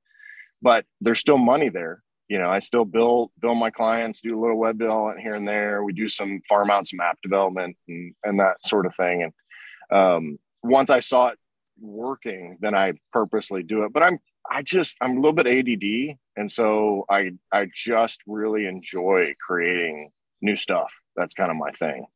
[0.60, 2.02] But there's still money there.
[2.28, 5.48] You know, I still build build my clients, do a little web development here and
[5.48, 5.82] there.
[5.82, 9.22] We do some farm out some app development and, and that sort of thing.
[9.22, 11.38] And um, once I saw it
[11.80, 13.92] working, then I purposely do it.
[13.92, 18.66] But I'm I just I'm a little bit ADD, and so I I just really
[18.66, 20.90] enjoy creating new stuff.
[21.16, 22.06] That's kind of my thing.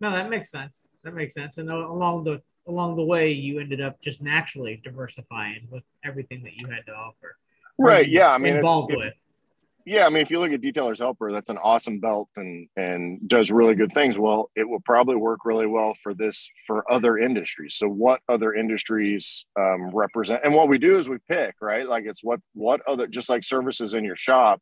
[0.00, 0.88] No, that makes sense.
[1.04, 1.58] That makes sense.
[1.58, 6.54] And along the along the way, you ended up just naturally diversifying with everything that
[6.54, 7.36] you had to offer.
[7.78, 8.08] Right.
[8.08, 8.30] Yeah.
[8.30, 9.14] I mean, involved with
[9.86, 13.28] yeah, I mean, if you look at Detailer's Helper, that's an awesome belt and and
[13.28, 14.18] does really good things.
[14.18, 17.76] Well, it will probably work really well for this for other industries.
[17.76, 20.42] So, what other industries um, represent?
[20.44, 21.88] And what we do is we pick, right?
[21.88, 24.60] Like it's what what other just like services in your shop,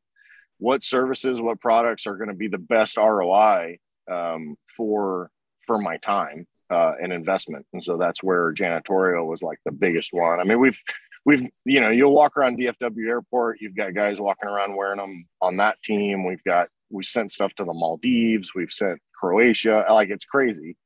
[0.59, 3.79] what services, what products are going to be the best ROI
[4.11, 5.31] um, for
[5.67, 7.67] for my time uh, and investment.
[7.73, 10.41] And so that's where janitorial was like the biggest one.
[10.41, 10.81] I mean, we've
[11.29, 15.27] we've you know you'll walk around DFW airport you've got guys walking around wearing them
[15.43, 16.25] on that team.
[16.25, 18.55] We've got we sent stuff to the Maldives.
[18.55, 19.85] We've sent Croatia.
[19.91, 20.79] Like it's crazy.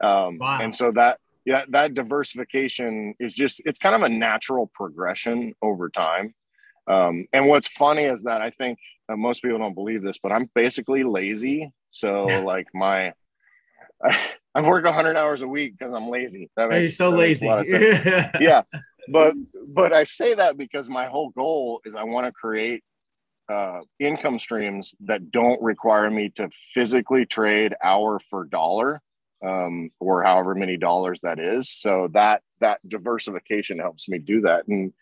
[0.00, 0.60] Um, wow.
[0.62, 5.90] and so that yeah that diversification is just it's kind of a natural progression over
[5.90, 6.34] time.
[6.86, 10.30] Um, and what's funny is that I think uh, most people don't believe this but
[10.30, 11.72] I'm basically lazy.
[11.90, 13.12] So like my
[14.56, 16.48] I work 100 hours a week because I'm lazy.
[16.56, 17.48] That makes, so that lazy.
[18.40, 18.62] Yeah,
[19.08, 19.34] but
[19.74, 22.82] but I say that because my whole goal is I want to create
[23.48, 29.02] uh, income streams that don't require me to physically trade hour for dollar
[29.44, 31.68] um, or however many dollars that is.
[31.68, 34.66] So that that diversification helps me do that.
[34.68, 34.92] And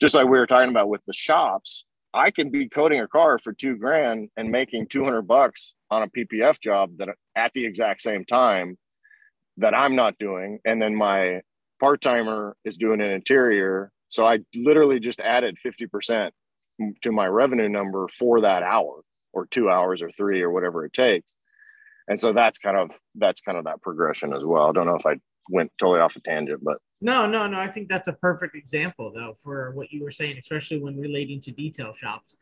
[0.00, 3.38] just like we were talking about with the shops, I can be coating a car
[3.38, 8.00] for two grand and making 200 bucks on a PPF job that at the exact
[8.00, 8.78] same time
[9.58, 10.58] that I'm not doing.
[10.64, 11.42] And then my
[11.80, 13.90] part timer is doing an interior.
[14.08, 16.30] So I literally just added 50%
[17.02, 20.92] to my revenue number for that hour or two hours or three or whatever it
[20.92, 21.34] takes.
[22.08, 24.68] And so that's kind of that's kind of that progression as well.
[24.68, 25.16] I don't know if I
[25.48, 27.58] went totally off a tangent, but No, no, no.
[27.58, 31.40] I think that's a perfect example, though, for what you were saying, especially when relating
[31.42, 32.36] to detail shops.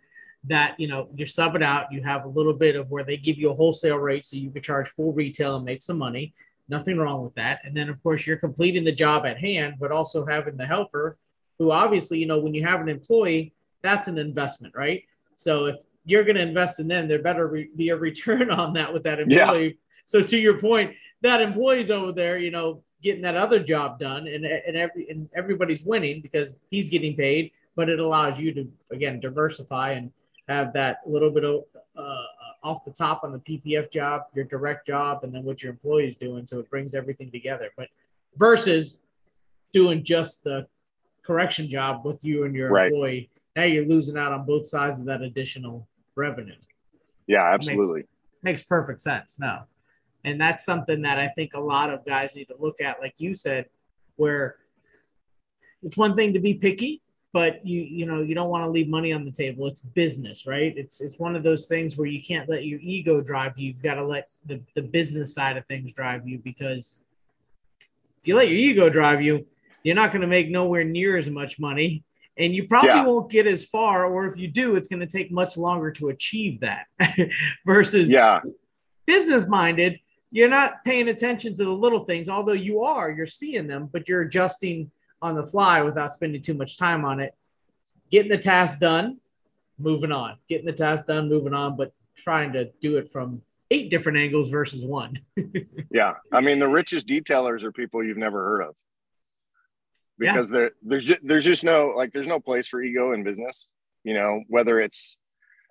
[0.44, 3.16] That you know, you sub it out, you have a little bit of where they
[3.16, 6.32] give you a wholesale rate, so you can charge full retail and make some money.
[6.68, 7.60] Nothing wrong with that.
[7.64, 11.16] And then, of course, you're completing the job at hand, but also having the helper,
[11.58, 15.04] who obviously, you know, when you have an employee, that's an investment, right?
[15.36, 18.74] So if you're going to invest in them, there better re- be a return on
[18.74, 19.66] that with that employee.
[19.66, 19.72] Yeah.
[20.04, 24.26] So to your point, that employee's over there, you know, getting that other job done
[24.26, 28.68] and, and every and everybody's winning because he's getting paid but it allows you to
[28.90, 30.10] again diversify and
[30.48, 31.62] have that little bit of
[31.96, 32.26] uh,
[32.68, 36.16] off the top on the ppf job your direct job and then what your employees
[36.16, 37.70] doing so it brings everything together.
[37.76, 37.88] But
[38.36, 39.00] versus
[39.72, 40.66] doing just the
[41.22, 42.86] correction job with you and your right.
[42.86, 46.54] employee now you're losing out on both sides of that additional revenue.
[47.26, 48.00] Yeah absolutely.
[48.42, 49.62] makes, makes perfect sense no.
[50.24, 53.14] And that's something that I think a lot of guys need to look at, like
[53.18, 53.66] you said,
[54.16, 54.56] where
[55.82, 57.00] it's one thing to be picky,
[57.38, 59.68] but you you know you don't want to leave money on the table.
[59.68, 60.74] It's business, right?
[60.76, 63.68] It's it's one of those things where you can't let your ego drive you.
[63.68, 67.00] You've got to let the, the business side of things drive you because
[68.20, 69.46] if you let your ego drive you,
[69.84, 72.02] you're not going to make nowhere near as much money
[72.36, 73.04] and you probably yeah.
[73.04, 76.08] won't get as far or if you do it's going to take much longer to
[76.08, 76.86] achieve that
[77.66, 78.40] versus yeah
[79.06, 79.98] business minded
[80.30, 84.08] you're not paying attention to the little things, although you are, you're seeing them, but
[84.08, 87.34] you're adjusting on the fly without spending too much time on it.
[88.10, 89.18] Getting the task done,
[89.78, 90.36] moving on.
[90.48, 94.50] Getting the task done, moving on, but trying to do it from eight different angles
[94.50, 95.14] versus one.
[95.90, 96.14] yeah.
[96.32, 98.74] I mean, the richest detailers are people you've never heard of
[100.18, 100.68] because yeah.
[100.82, 103.70] there's just, there's just no like there's no place for ego in business
[104.02, 105.16] you know whether it's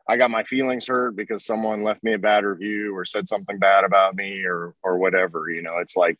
[0.09, 3.59] I got my feelings hurt because someone left me a bad review or said something
[3.59, 5.49] bad about me or or whatever.
[5.49, 6.17] You know, it's like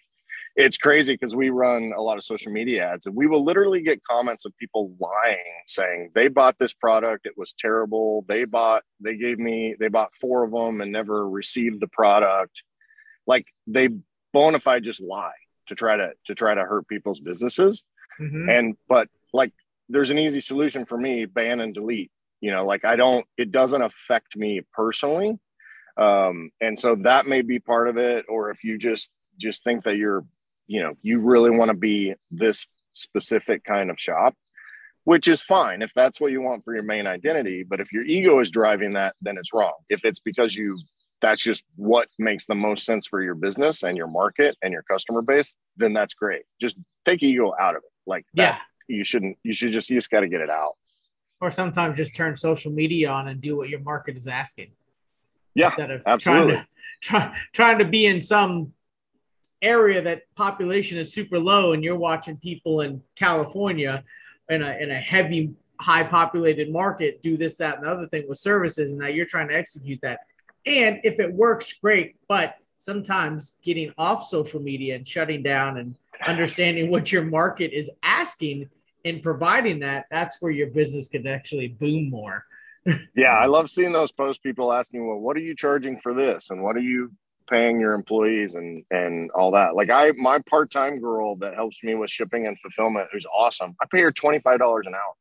[0.57, 3.81] it's crazy because we run a lot of social media ads and we will literally
[3.81, 8.25] get comments of people lying saying they bought this product it was terrible.
[8.27, 12.63] They bought they gave me they bought four of them and never received the product.
[13.27, 13.89] Like they
[14.33, 15.31] bona fide just lie
[15.67, 17.83] to try to to try to hurt people's businesses.
[18.19, 18.49] Mm-hmm.
[18.49, 19.53] and but like
[19.89, 22.09] there's an easy solution for me ban and delete
[22.41, 25.37] you know like i don't it doesn't affect me personally
[25.97, 29.83] um and so that may be part of it or if you just just think
[29.83, 30.25] that you're
[30.67, 34.33] you know you really want to be this specific kind of shop
[35.03, 38.03] which is fine if that's what you want for your main identity but if your
[38.03, 40.79] ego is driving that then it's wrong if it's because you
[41.19, 44.83] that's just what makes the most sense for your business and your market and your
[44.83, 48.95] customer base then that's great just take ego out of it like that yeah.
[48.95, 50.73] you shouldn't you should just you just got to get it out
[51.39, 54.71] or sometimes just turn social media on and do what your market is asking.
[55.53, 56.53] Yeah, instead of absolutely.
[56.53, 56.67] trying to
[57.01, 58.73] try, trying to be in some
[59.61, 64.03] area that population is super low, and you're watching people in California
[64.49, 68.25] in a in a heavy high populated market do this, that, and the other thing
[68.27, 70.21] with services, and now you're trying to execute that.
[70.65, 72.15] And if it works, great.
[72.27, 77.89] But sometimes getting off social media and shutting down and understanding what your market is
[78.03, 78.69] asking
[79.05, 82.45] and providing that, that's where your business could actually boom more.
[83.15, 84.41] yeah, I love seeing those posts.
[84.41, 87.11] People asking, "Well, what are you charging for this?" and "What are you
[87.47, 89.75] paying your employees?" and and all that.
[89.75, 93.75] Like I, my part time girl that helps me with shipping and fulfillment, who's awesome.
[93.81, 95.13] I pay her twenty five dollars an hour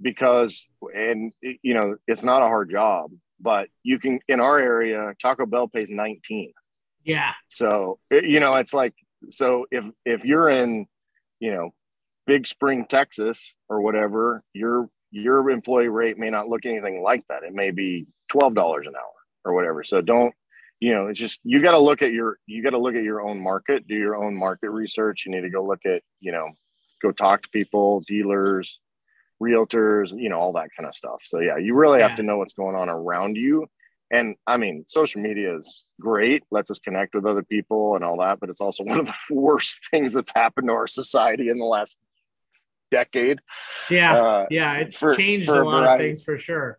[0.00, 5.14] because, and you know, it's not a hard job, but you can in our area,
[5.20, 6.52] Taco Bell pays nineteen.
[7.04, 7.32] Yeah.
[7.48, 8.94] So you know, it's like
[9.30, 10.86] so if if you're in,
[11.38, 11.70] you know,
[12.26, 17.42] Big Spring, Texas, or whatever, your your employee rate may not look anything like that.
[17.42, 19.12] It may be twelve dollars an hour
[19.44, 19.82] or whatever.
[19.84, 20.34] So don't,
[20.80, 23.04] you know, it's just you got to look at your you got to look at
[23.04, 25.24] your own market, do your own market research.
[25.26, 26.48] You need to go look at, you know,
[27.02, 28.80] go talk to people, dealers,
[29.42, 31.22] realtors, you know, all that kind of stuff.
[31.24, 32.08] So yeah, you really yeah.
[32.08, 33.66] have to know what's going on around you.
[34.10, 38.18] And I mean, social media is great, lets us connect with other people and all
[38.18, 41.58] that, but it's also one of the worst things that's happened to our society in
[41.58, 41.98] the last
[42.90, 43.38] decade.
[43.88, 46.78] Yeah, uh, yeah, it's for, changed for a lot variety, of things for sure.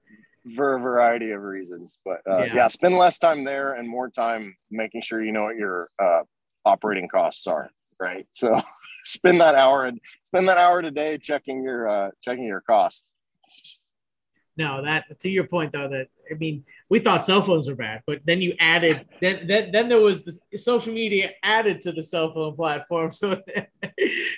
[0.56, 2.56] For a variety of reasons, but uh, yeah.
[2.56, 2.68] yeah.
[2.68, 6.22] spend less time there and more time making sure you know what your uh,
[6.66, 7.70] operating costs are.
[8.00, 8.60] Right, so
[9.04, 13.11] spend that hour and spend that hour today checking your uh, checking your costs
[14.58, 18.02] no, that to your point though, that I mean, we thought cell phones were bad,
[18.06, 22.04] but then you added then then, then there was the social media added to the
[22.04, 23.42] cell phone platform, so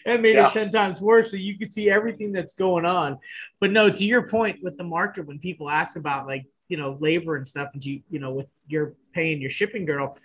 [0.05, 0.47] that made yeah.
[0.47, 1.31] it ten times worse.
[1.31, 3.17] So you could see everything that's going on.
[3.59, 6.97] But no, to your point with the market, when people ask about like you know
[6.99, 10.17] labor and stuff, and you you know with your paying your shipping girl,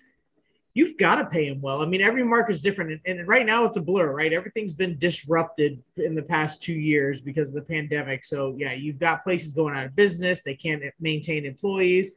[0.75, 1.83] you've got to pay them well.
[1.83, 4.33] I mean, every market is different, and, and, right now it's a blur, right?
[4.33, 8.25] Everything's been disrupted in the past two years because of the pandemic.
[8.25, 12.15] So yeah, you've got places going out of business; they can't maintain employees.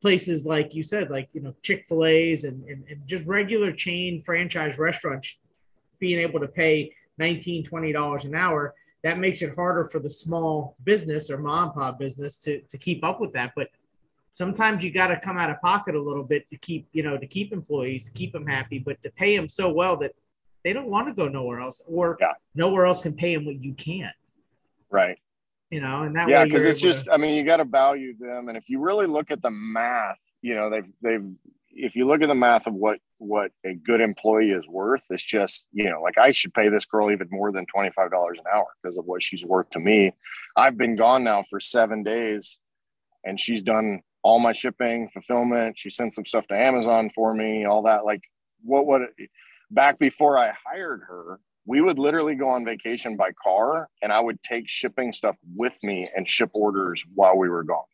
[0.00, 3.72] Places like you said, like you know Chick Fil A's and, and, and just regular
[3.72, 5.36] chain franchise restaurants,
[5.98, 10.10] being able to pay 19 20 dollars an hour that makes it harder for the
[10.10, 13.68] small business or mom and pop business to, to keep up with that but
[14.38, 17.18] sometimes you got to come out of pocket a little bit to keep you know
[17.18, 20.12] to keep employees keep them happy but to pay them so well that
[20.62, 22.32] they don't want to go nowhere else or yeah.
[22.54, 24.10] nowhere else can pay them what you can.
[24.90, 25.18] Right.
[25.70, 27.12] You know and that yeah because it's just to...
[27.12, 30.16] i mean you got to value them and if you really look at the math
[30.40, 31.26] you know they've they've
[31.70, 35.24] if you look at the math of what what a good employee is worth it's
[35.24, 37.90] just you know like i should pay this girl even more than $25
[38.30, 40.12] an hour because of what she's worth to me.
[40.56, 42.60] I've been gone now for seven days
[43.24, 45.78] and she's done all my shipping, fulfillment.
[45.78, 48.04] She sent some stuff to Amazon for me, all that.
[48.04, 48.20] Like,
[48.62, 49.30] what would it,
[49.70, 54.20] back before I hired her, we would literally go on vacation by car and I
[54.20, 57.86] would take shipping stuff with me and ship orders while we were gone.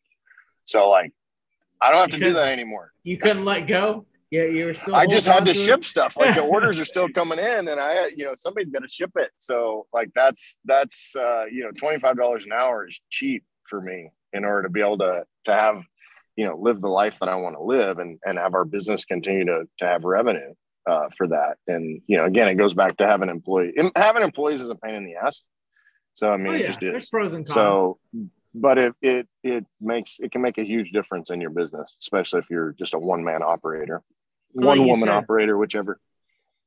[0.64, 1.12] So, like,
[1.80, 2.91] I don't have you to do that anymore.
[3.05, 4.05] You couldn't let go.
[4.32, 4.97] Yeah, you were still.
[4.97, 6.16] I just had to, to ship stuff.
[6.16, 9.12] Like the orders are still coming in, and I, you know, somebody's got to ship
[9.14, 9.30] it.
[9.39, 13.80] So, like that's that's uh, you know, twenty five dollars an hour is cheap for
[13.80, 15.85] me in order to be able to to have
[16.37, 19.05] you know live the life that I want to live and and have our business
[19.05, 20.55] continue to to have revenue
[20.87, 21.57] uh, for that.
[21.66, 24.95] And you know, again, it goes back to having employee having employees is a pain
[24.95, 25.47] in the ass.
[26.14, 26.62] So I mean, oh, yeah.
[26.62, 26.93] it just is.
[26.93, 27.55] There's pros and cons.
[27.55, 27.99] So,
[28.55, 32.41] but it it it makes it can make a huge difference in your business, especially
[32.41, 34.03] if you're just a one man operator,
[34.53, 35.99] one woman said, operator, whichever.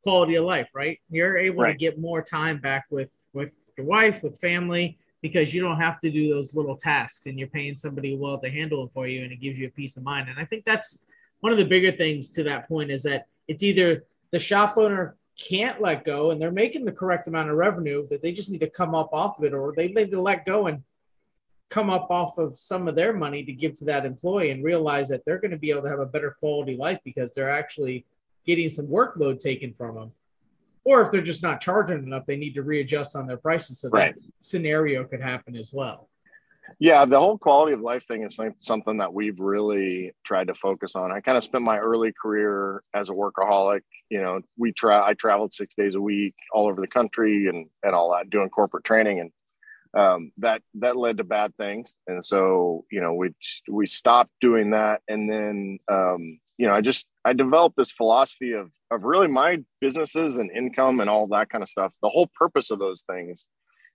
[0.04, 1.00] Quality of life, right?
[1.10, 1.72] You're able right.
[1.72, 6.00] to get more time back with with your wife, with family because you don't have
[6.00, 9.24] to do those little tasks and you're paying somebody well to handle it for you
[9.24, 10.30] and it gives you a peace of mind.
[10.30, 11.06] And I think that's
[11.40, 15.16] one of the bigger things to that point is that it's either the shop owner
[15.38, 18.62] can't let go and they're making the correct amount of revenue that they just need
[18.62, 20.84] to come up off of it or they need to let go and
[21.70, 25.10] come up off of some of their money to give to that employee and realize
[25.10, 28.06] that they're going to be able to have a better quality life because they're actually
[28.46, 30.12] getting some workload taken from them
[30.88, 33.82] or if they're just not charging enough, they need to readjust on their prices.
[33.82, 34.16] So right.
[34.16, 36.10] that scenario could happen as well.
[36.80, 40.96] Yeah, the whole quality of life thing is something that we've really tried to focus
[40.96, 41.12] on.
[41.12, 43.82] I kind of spent my early career as a workaholic.
[44.10, 47.68] You know, we try I traveled six days a week all over the country and
[47.84, 49.32] and all that, doing corporate training, and
[50.02, 51.96] um, that that led to bad things.
[52.08, 53.30] And so, you know, we
[53.70, 58.54] we stopped doing that, and then um, you know, I just I developed this philosophy
[58.54, 61.94] of of really my businesses and income and all that kind of stuff.
[62.02, 63.48] The whole purpose of those things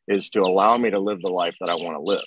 [0.09, 2.25] is to allow me to live the life that I want to live.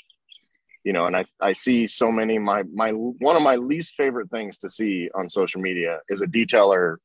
[0.84, 4.30] You know, and I, I see so many my my one of my least favorite
[4.30, 6.98] things to see on social media is a detailer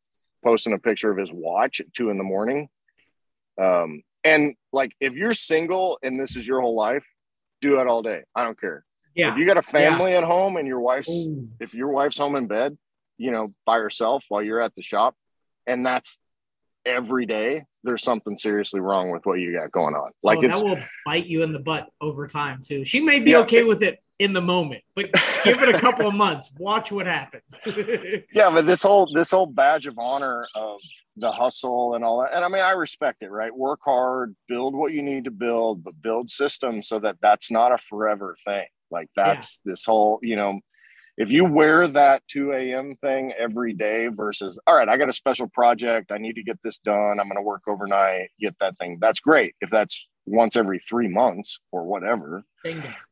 [0.44, 2.68] posting a picture of his watch at two in the morning.
[3.60, 7.06] Um, and like if you're single and this is your whole life,
[7.60, 8.22] do it all day.
[8.34, 8.84] I don't care.
[9.14, 9.32] Yeah.
[9.32, 10.18] If you got a family yeah.
[10.18, 11.48] at home and your wife's Ooh.
[11.58, 12.76] if your wife's home in bed,
[13.20, 15.14] you know, by herself while you're at the shop,
[15.66, 16.18] and that's
[16.86, 20.10] every day, there's something seriously wrong with what you got going on.
[20.22, 22.84] Like oh, that will bite you in the butt over time too.
[22.84, 25.12] She may be yeah, okay it, with it in the moment, but
[25.44, 26.50] give it a couple of months.
[26.58, 27.58] Watch what happens.
[28.32, 30.80] yeah, but this whole this whole badge of honor of
[31.16, 33.30] the hustle and all that, and I mean, I respect it.
[33.30, 37.50] Right, work hard, build what you need to build, but build systems so that that's
[37.50, 38.66] not a forever thing.
[38.90, 39.72] Like that's yeah.
[39.72, 40.60] this whole, you know,
[41.20, 42.96] if you wear that 2 a.m.
[42.96, 46.58] thing every day versus, all right, I got a special project, I need to get
[46.64, 48.96] this done, I'm going to work overnight, get that thing.
[49.02, 49.54] That's great.
[49.60, 52.42] If that's once every three months or whatever.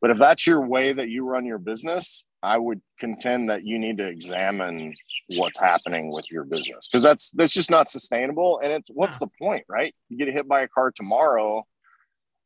[0.01, 3.79] But if that's your way that you run your business, I would contend that you
[3.79, 4.95] need to examine
[5.37, 8.61] what's happening with your business because that's that's just not sustainable.
[8.63, 9.27] And it's what's yeah.
[9.27, 9.95] the point, right?
[10.09, 11.67] You get hit by a car tomorrow,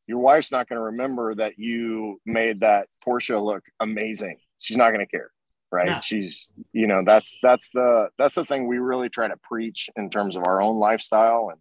[0.07, 4.37] your wife's not going to remember that you made that Porsche look amazing.
[4.59, 5.29] She's not going to care
[5.73, 6.03] right?
[6.03, 10.09] She's you know that's that's the that's the thing we really try to preach in
[10.09, 11.49] terms of our own lifestyle.
[11.51, 11.59] And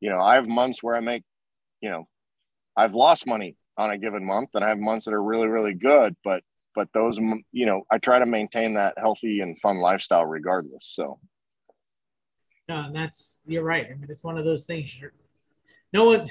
[0.00, 1.22] you know i have months where i make
[1.80, 2.08] you know
[2.76, 5.74] i've lost money on a given month and i have months that are really really
[5.74, 6.42] good but
[6.74, 7.18] but those
[7.52, 10.86] you know i try to maintain that healthy and fun lifestyle regardless.
[10.86, 11.18] So.
[12.68, 13.86] No and that's you're right.
[13.86, 15.12] I mean it's one of those things you're,
[15.92, 16.26] no one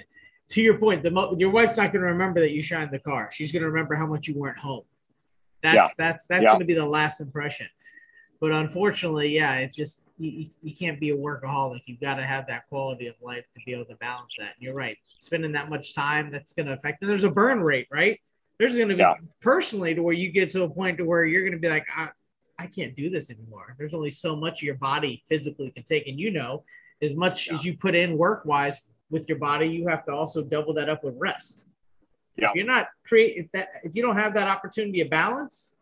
[0.49, 2.99] to your point the mo- your wife's not going to remember that you shined the
[2.99, 3.29] car.
[3.31, 4.83] She's going to remember how much you weren't home
[5.61, 5.87] that's yeah.
[5.97, 6.49] that's that's yeah.
[6.49, 7.67] going to be the last impression.
[8.41, 11.81] But unfortunately, yeah, it's just you, you can't be a workaholic.
[11.85, 14.53] You've got to have that quality of life to be able to balance that.
[14.55, 17.01] And you're right, spending that much time that's going to affect.
[17.01, 18.19] And there's a burn rate, right?
[18.57, 19.15] There's going to be yeah.
[19.41, 21.85] personally to where you get to a point to where you're going to be like,
[21.95, 22.09] I,
[22.57, 23.75] I can't do this anymore.
[23.77, 26.07] There's only so much your body physically can take.
[26.07, 26.63] And you know,
[27.01, 30.43] as much as you put in work wise with your body, you have to also
[30.43, 31.65] double that up with rest.
[32.41, 32.49] Yeah.
[32.49, 35.75] If you're not create if that if you don't have that opportunity of balance,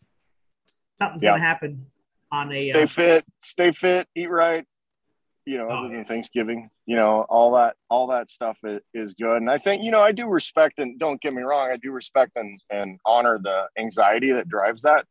[0.98, 1.32] something's yeah.
[1.32, 1.86] gonna happen
[2.32, 4.66] on a stay uh, fit, stay fit, eat right,
[5.48, 9.14] you know, other oh, than Thanksgiving, you know, all that, all that stuff is, is,
[9.14, 9.38] good.
[9.38, 11.92] And I think, you know, I do respect and don't get me wrong, I do
[11.92, 15.06] respect and, and honor the anxiety that drives that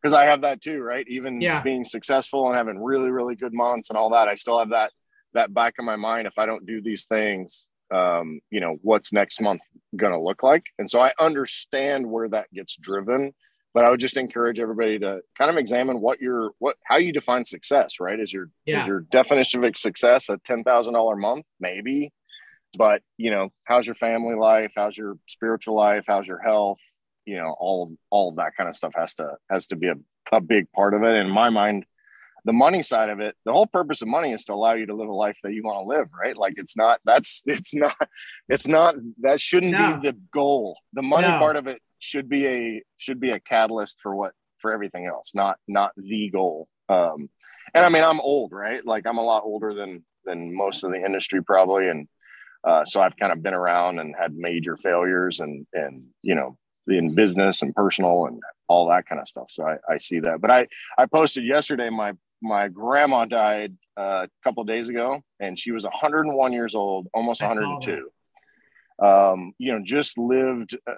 [0.00, 1.04] because I have that too, right?
[1.08, 1.62] Even yeah.
[1.62, 4.92] being successful and having really, really good months and all that, I still have that,
[5.34, 6.28] that back of my mind.
[6.28, 9.62] If I don't do these things, um, you know, what's next month
[9.94, 10.64] going to look like?
[10.78, 13.32] And so I understand where that gets driven
[13.76, 17.12] but I would just encourage everybody to kind of examine what your what how you
[17.12, 18.18] define success, right?
[18.18, 18.80] Is your yeah.
[18.80, 21.44] is your definition of success a ten thousand dollar month?
[21.60, 22.10] Maybe.
[22.78, 24.72] But you know, how's your family life?
[24.74, 26.06] How's your spiritual life?
[26.08, 26.80] How's your health?
[27.26, 29.96] You know, all all of that kind of stuff has to has to be a,
[30.32, 31.14] a big part of it.
[31.14, 31.84] In my mind,
[32.46, 34.94] the money side of it, the whole purpose of money is to allow you to
[34.94, 36.36] live a life that you want to live, right?
[36.36, 37.96] Like it's not that's it's not
[38.48, 39.96] it's not that shouldn't no.
[39.96, 40.78] be the goal.
[40.92, 41.38] The money no.
[41.38, 45.32] part of it should be a should be a catalyst for what for everything else,
[45.34, 46.68] not not the goal.
[46.88, 47.28] Um,
[47.74, 48.84] and I mean, I'm old, right?
[48.86, 52.06] Like I'm a lot older than than most of the industry probably, and
[52.62, 56.56] uh, so I've kind of been around and had major failures, and and you know,
[56.86, 59.50] in business and personal and all that kind of stuff.
[59.50, 60.40] So I, I see that.
[60.40, 62.12] But I I posted yesterday my
[62.46, 67.42] my grandma died uh, a couple days ago, and she was 101 years old, almost
[67.42, 68.10] 102
[68.98, 70.76] um, you know, just lived.
[70.86, 70.94] Uh,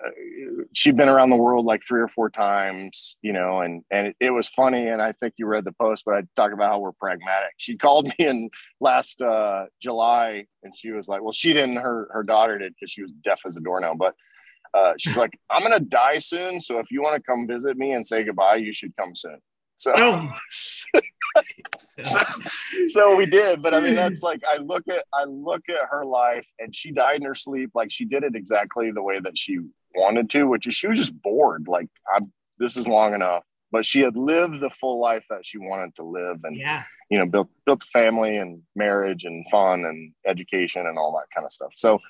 [0.73, 4.17] she'd been around the world like three or four times, you know, and and it,
[4.21, 4.87] it, was funny.
[4.87, 7.55] And I think you read the post, but I talk about how we're pragmatic.
[7.57, 11.77] She called me in last uh, July, and she was like, "Well, she didn't.
[11.77, 14.15] Her her daughter did because she was deaf as a doornail, but."
[14.75, 17.93] Uh, she's like, I'm gonna die soon, so if you want to come visit me
[17.93, 19.39] and say goodbye, you should come soon.
[19.79, 19.93] So,
[20.51, 20.87] so,
[22.89, 23.63] so, we did.
[23.63, 26.91] But I mean, that's like I look at I look at her life, and she
[26.91, 27.71] died in her sleep.
[27.75, 29.61] Like she did it exactly the way that she
[29.95, 31.67] wanted to, which is she was just bored.
[31.69, 33.45] Like I'm this is long enough.
[33.71, 36.85] But she had lived the full life that she wanted to live, and yeah.
[37.11, 41.45] you know, built built family and marriage and fun and education and all that kind
[41.45, 41.73] of stuff.
[41.77, 42.01] So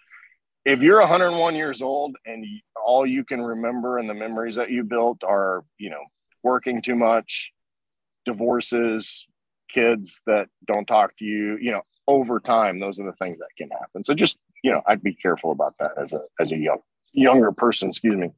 [0.64, 2.44] if you're 101 years old and
[2.86, 6.04] all you can remember and the memories that you built are you know
[6.42, 7.52] working too much
[8.29, 9.26] divorces,
[9.70, 13.49] kids that don't talk to you, you know, over time, those are the things that
[13.57, 14.05] can happen.
[14.05, 16.81] So just, you know, I'd be careful about that as a, as a young,
[17.12, 18.31] younger person, excuse me.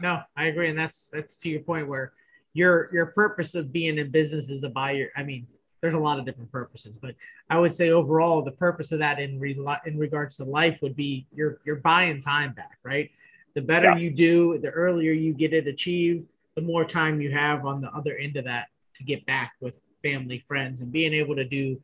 [0.00, 0.70] No, I agree.
[0.70, 2.12] And that's, that's to your point where
[2.52, 5.46] your, your purpose of being in business is to buy your, I mean,
[5.80, 7.14] there's a lot of different purposes, but
[7.50, 9.56] I would say overall, the purpose of that in re,
[9.86, 13.10] in regards to life would be you're, you're buying time back, right?
[13.54, 13.96] The better yeah.
[13.96, 17.90] you do, the earlier you get it achieved, the more time you have on the
[17.92, 21.80] other end of that to get back with family, friends, and being able to do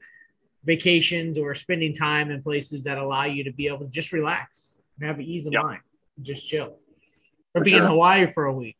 [0.64, 4.80] vacations or spending time in places that allow you to be able to just relax
[4.98, 5.62] and have an ease of yep.
[5.62, 5.80] mind,
[6.22, 6.78] just chill,
[7.54, 7.80] or for be sure.
[7.80, 8.76] in Hawaii for a week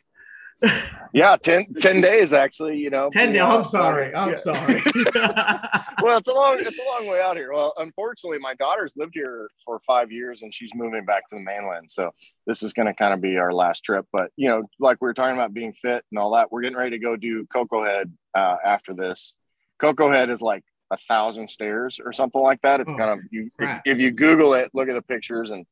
[1.13, 3.09] yeah 10, 10 days actually you know.
[3.13, 4.37] 10 days i'm sorry i'm yeah.
[4.37, 4.81] sorry.
[6.01, 7.53] Well it's a long it's a long way out here.
[7.53, 11.43] Well unfortunately my daughter's lived here for five years and she's moving back to the
[11.43, 12.13] mainland so
[12.47, 15.07] this is going to kind of be our last trip but you know like we
[15.07, 17.85] were talking about being fit and all that we're getting ready to go do Koko
[17.85, 19.37] Head uh, after this.
[19.81, 22.81] Koko Head is like a thousand stairs or something like that.
[22.81, 25.67] It's oh, kind of you if, if you google it look at the pictures and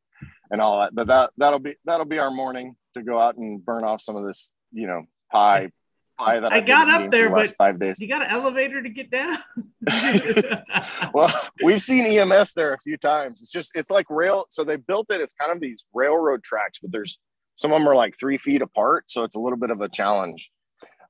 [0.50, 3.64] and all that but that that'll be that'll be our morning to go out and
[3.64, 5.70] burn off some of this you know pie
[6.18, 8.00] pie that I, I got up there, but five days.
[8.00, 9.38] You got an elevator to get down.
[11.14, 13.42] well, we've seen EMS there a few times.
[13.42, 14.46] It's just it's like rail.
[14.50, 15.20] So they built it.
[15.20, 17.18] It's kind of these railroad tracks, but there's
[17.56, 19.88] some of them are like three feet apart, so it's a little bit of a
[19.88, 20.50] challenge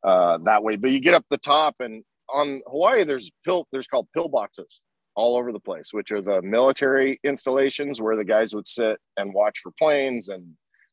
[0.04, 0.76] uh, that way.
[0.76, 3.66] But you get up the top, and on Hawaii, there's pill.
[3.72, 4.80] There's called pillboxes
[5.14, 9.32] all over the place, which are the military installations where the guys would sit and
[9.32, 10.44] watch for planes and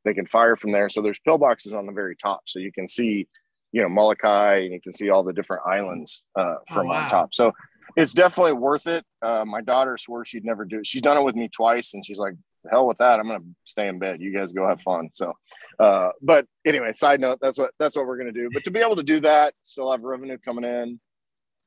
[0.05, 0.89] they can fire from there.
[0.89, 3.27] So there's pillboxes on the very top, so you can see,
[3.71, 6.89] you know, Molokai, and you can see all the different islands uh, oh, from oh,
[6.89, 7.03] wow.
[7.03, 7.33] on top.
[7.33, 7.53] So
[7.95, 9.05] it's definitely worth it.
[9.21, 10.87] Uh, my daughter swore she'd never do it.
[10.87, 12.33] She's done it with me twice, and she's like,
[12.69, 13.19] "Hell with that!
[13.19, 14.21] I'm gonna stay in bed.
[14.21, 15.33] You guys go have fun." So,
[15.79, 18.49] uh, but anyway, side note, that's what that's what we're gonna do.
[18.51, 20.99] But to be able to do that, still have revenue coming in.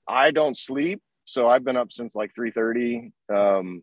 [0.09, 3.82] I don't sleep, so I've been up since like 3:30, um,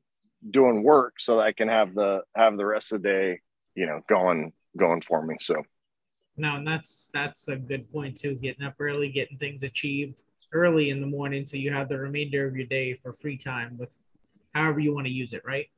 [0.50, 3.40] doing work so that I can have the have the rest of the day
[3.76, 5.36] you know going going for me.
[5.40, 5.64] So
[6.38, 10.22] no and that's that's a good point too getting up early getting things achieved
[10.52, 13.78] early in the morning so you have the remainder of your day for free time
[13.78, 13.90] with
[14.54, 15.70] however you want to use it right?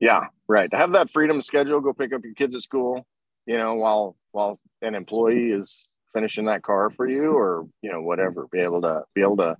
[0.00, 0.70] Yeah right.
[0.70, 3.06] To have that freedom schedule go pick up your kids at school
[3.46, 8.02] you know while while an employee is finishing that car for you or you know
[8.02, 9.56] whatever be able to be able to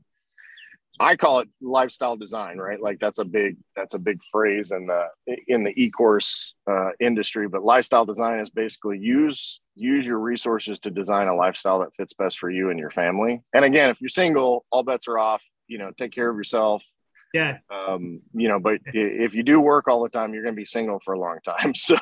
[1.01, 2.81] I call it lifestyle design, right?
[2.81, 5.07] Like that's a big that's a big phrase in the
[5.49, 7.49] in the e-course uh, industry.
[7.49, 12.13] But lifestyle design is basically use use your resources to design a lifestyle that fits
[12.13, 13.43] best for you and your family.
[13.55, 15.43] And again, if you're single, all bets are off.
[15.67, 16.85] You know, take care of yourself.
[17.33, 17.59] Yeah.
[17.71, 20.67] Um, you know, but if you do work all the time, you're going to be
[20.67, 21.73] single for a long time.
[21.83, 21.97] So.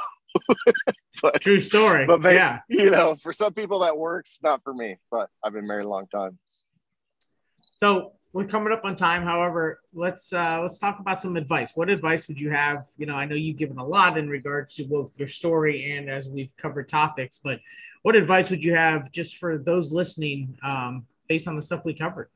[1.22, 2.06] but, True story.
[2.06, 4.96] But yeah, you know, for some people that works, not for me.
[5.10, 6.38] But I've been married a long time.
[7.74, 9.22] So we're coming up on time.
[9.22, 11.72] However, let's uh, let's talk about some advice.
[11.74, 12.86] What advice would you have?
[12.96, 16.08] You know, I know you've given a lot in regards to both your story and
[16.08, 17.58] as we've covered topics, but
[18.02, 21.94] what advice would you have just for those listening um, based on the stuff we
[21.94, 22.28] covered?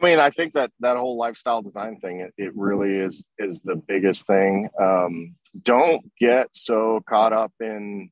[0.00, 3.60] I mean, I think that that whole lifestyle design thing, it, it really is is
[3.60, 4.68] the biggest thing.
[4.80, 8.10] Um, don't get so caught up in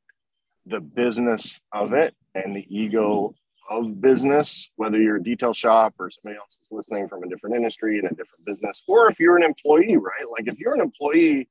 [0.64, 3.34] the business of it and the ego
[3.68, 7.56] of business, whether you're a detail shop or somebody else is listening from a different
[7.56, 10.30] industry in a different business, or if you're an employee, right?
[10.30, 11.48] Like if you're an employee,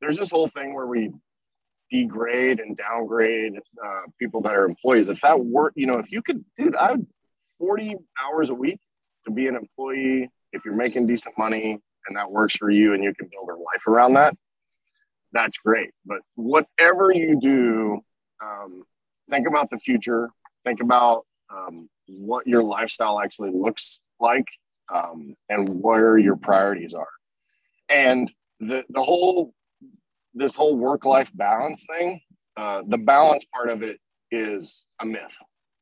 [0.00, 1.10] there's this whole thing where we
[1.90, 5.08] degrade and downgrade uh, people that are employees.
[5.08, 7.06] If that work, you know, if you could, dude, I would
[7.58, 8.80] 40 hours a week
[9.24, 10.30] to be an employee.
[10.52, 13.54] If you're making decent money and that works for you and you can build a
[13.54, 14.36] life around that,
[15.32, 15.90] that's great.
[16.04, 18.00] But whatever you do,
[18.42, 18.82] um,
[19.30, 20.30] think about the future.
[20.64, 21.24] Think about
[21.54, 24.46] um, what your lifestyle actually looks like
[24.92, 27.08] um, and where your priorities are.
[27.88, 29.54] And the, the whole,
[30.34, 32.20] this whole work life balance thing,
[32.56, 33.98] uh, the balance part of it
[34.30, 35.36] is a myth.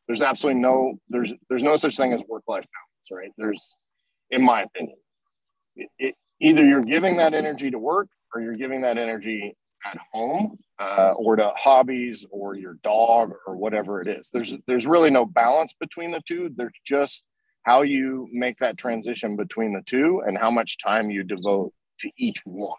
[0.07, 3.33] There's absolutely no, there's, there's no such thing as work life balance, right?
[3.39, 3.77] There's,
[4.31, 4.97] in my opinion,
[5.77, 9.99] it, it, either you're giving that energy to work or you're giving that energy at
[10.13, 14.31] home uh, or to hobbies or your dog or whatever it is.
[14.33, 16.51] There's there's really no balance between the two.
[16.55, 17.25] There's just
[17.63, 22.11] how you make that transition between the two and how much time you devote to
[22.17, 22.79] each one.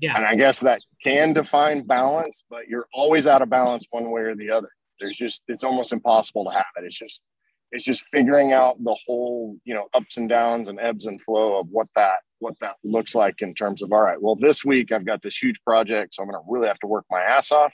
[0.00, 0.16] Yeah.
[0.16, 4.22] And I guess that can define balance, but you're always out of balance one way
[4.22, 4.68] or the other.
[5.00, 6.84] There's just it's almost impossible to have it.
[6.84, 7.22] It's just
[7.70, 11.58] it's just figuring out the whole, you know, ups and downs and ebbs and flow
[11.58, 14.92] of what that what that looks like in terms of all right well this week
[14.92, 17.52] i've got this huge project so i'm going to really have to work my ass
[17.52, 17.72] off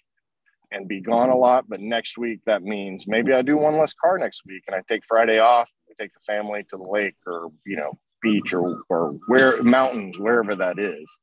[0.71, 1.65] and be gone a lot.
[1.67, 4.83] But next week that means maybe i do one less car next week and i
[4.89, 8.83] take friday off I take the family to the lake or you know beach or
[8.89, 11.19] or where mountains wherever that is.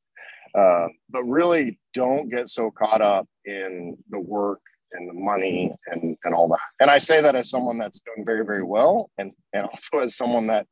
[0.54, 4.60] Uh, but really don't get so caught up in the work
[4.92, 6.60] and the money and and all that.
[6.80, 10.16] And i say that as someone that's doing very very well and and also as
[10.16, 10.66] someone that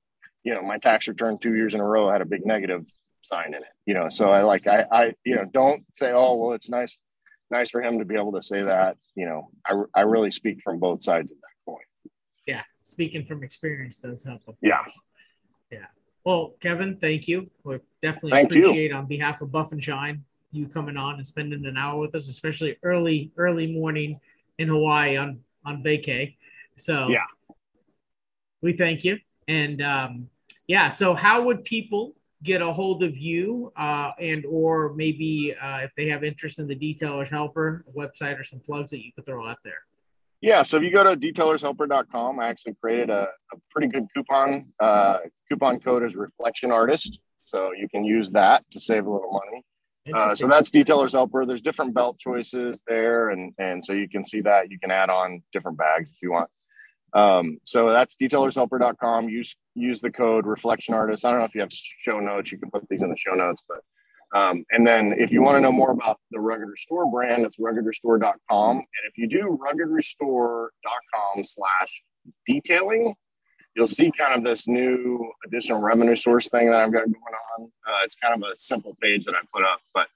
[0.44, 2.86] you know, my tax return two years in a row had a big negative
[3.22, 6.36] sign in it, you know, so I like, I, I, you know, don't say, oh,
[6.36, 6.96] well, it's nice,
[7.50, 10.60] nice for him to be able to say that, you know, I, I really speak
[10.62, 12.10] from both sides of that coin.
[12.46, 12.62] Yeah.
[12.82, 14.42] Speaking from experience does help.
[14.60, 14.80] Yeah.
[15.70, 15.86] Yeah.
[16.24, 17.50] Well, Kevin, thank you.
[17.64, 18.96] We definitely thank appreciate you.
[18.96, 20.24] on behalf of Buff and Shine
[20.54, 24.20] you coming on and spending an hour with us, especially early, early morning
[24.58, 26.36] in Hawaii on on vacay.
[26.76, 27.24] So yeah,
[28.62, 29.18] we thank you.
[29.48, 30.30] And um,
[30.66, 35.78] yeah so how would people get a hold of you uh, and or maybe uh,
[35.78, 39.24] if they have interest in the detailers helper website or some plugs that you could
[39.24, 39.78] throw out there?
[40.40, 44.66] Yeah so if you go to detailershelper.com i actually created a, a pretty good coupon
[44.80, 49.32] uh, coupon code is reflection artist so you can use that to save a little
[49.32, 49.64] money.
[50.12, 51.46] Uh, so that's detailers helper.
[51.46, 54.70] There's different belt choices there and and so you can see that.
[54.70, 56.50] You can add on different bags if you want
[57.14, 59.28] um, so that's detailershelper.com.
[59.28, 61.24] Use use the code reflection artist.
[61.24, 63.34] I don't know if you have show notes, you can put these in the show
[63.34, 63.80] notes, but
[64.34, 67.58] um, and then if you want to know more about the Rugged Restore brand, it's
[67.58, 68.76] ruggedrestore.com.
[68.76, 72.02] And if you do ruggedrestore.com slash
[72.44, 73.14] detailing,
[73.76, 77.14] you'll see kind of this new additional revenue source thing that I've got going
[77.58, 77.70] on.
[77.86, 80.08] Uh, it's kind of a simple page that I put up, but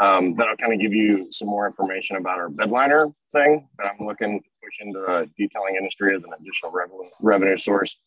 [0.00, 4.06] um, that'll kind of give you some more information about our bedliner thing that I'm
[4.06, 7.98] looking push into the detailing industry as an additional revenue, revenue source.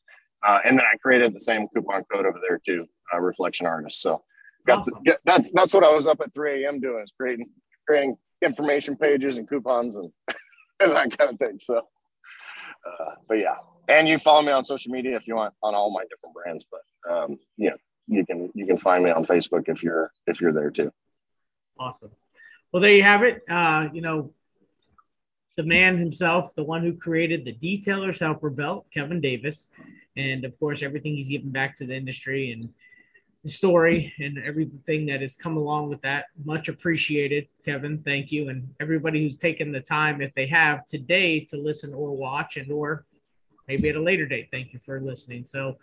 [0.43, 4.01] Uh, and then I created the same coupon code over there too, uh, Reflection Artist.
[4.01, 4.23] So
[4.65, 5.01] got awesome.
[5.05, 6.79] the, that's that's what I was up at 3 a.m.
[6.79, 7.45] doing is creating
[7.87, 10.11] creating information pages and coupons and,
[10.79, 11.59] and that kind of thing.
[11.59, 13.55] So, uh, but yeah,
[13.87, 16.65] and you follow me on social media if you want on all my different brands.
[16.71, 17.75] But um, yeah,
[18.07, 20.91] you can you can find me on Facebook if you're if you're there too.
[21.79, 22.11] Awesome.
[22.71, 23.43] Well, there you have it.
[23.49, 24.33] Uh, you know,
[25.57, 29.69] the man himself, the one who created the Detailer's Helper belt, Kevin Davis,
[30.15, 32.51] and of course everything he's given back to the industry.
[32.51, 32.69] And
[33.43, 36.25] the story and everything that has come along with that.
[36.45, 37.97] Much appreciated, Kevin.
[38.05, 38.49] Thank you.
[38.49, 42.71] And everybody who's taken the time, if they have today, to listen or watch and
[42.71, 43.05] or
[43.67, 44.49] maybe at a later date.
[44.51, 45.45] Thank you for listening.
[45.45, 45.77] So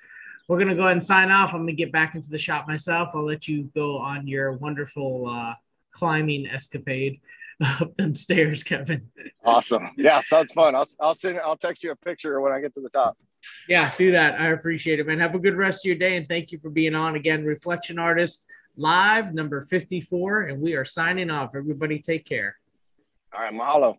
[0.47, 1.53] we're going to go ahead and sign off.
[1.53, 3.11] I'm going to get back into the shop myself.
[3.14, 5.55] I'll let you go on your wonderful uh,
[5.91, 7.21] climbing escapade
[7.63, 9.09] up them stairs, Kevin.
[9.45, 9.91] Awesome.
[9.97, 10.75] Yeah, sounds fun.
[10.75, 13.17] I'll, I'll send, I'll text you a picture when I get to the top.
[13.69, 14.41] Yeah, do that.
[14.41, 15.21] I appreciate it, man.
[15.21, 16.17] Have a good rest of your day.
[16.17, 17.45] And thank you for being on again.
[17.45, 18.47] Reflection Artist
[18.77, 20.43] live, number 54.
[20.43, 21.51] And we are signing off.
[21.55, 22.57] Everybody take care.
[23.33, 23.97] All right, mahalo.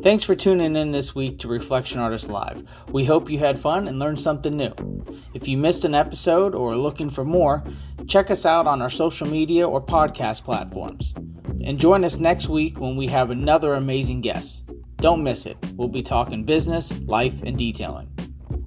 [0.00, 2.64] Thanks for tuning in this week to Reflection Artist Live.
[2.90, 4.74] We hope you had fun and learned something new.
[5.34, 7.62] If you missed an episode or are looking for more,
[8.08, 11.14] check us out on our social media or podcast platforms.
[11.64, 14.64] And join us next week when we have another amazing guest.
[14.96, 15.56] Don't miss it.
[15.76, 18.08] We'll be talking business, life, and detailing.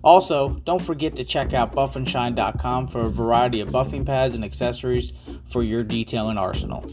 [0.03, 5.11] Also, don't forget to check out buffandshine.com for a variety of buffing pads and accessories
[5.47, 6.85] for your detailing arsenal.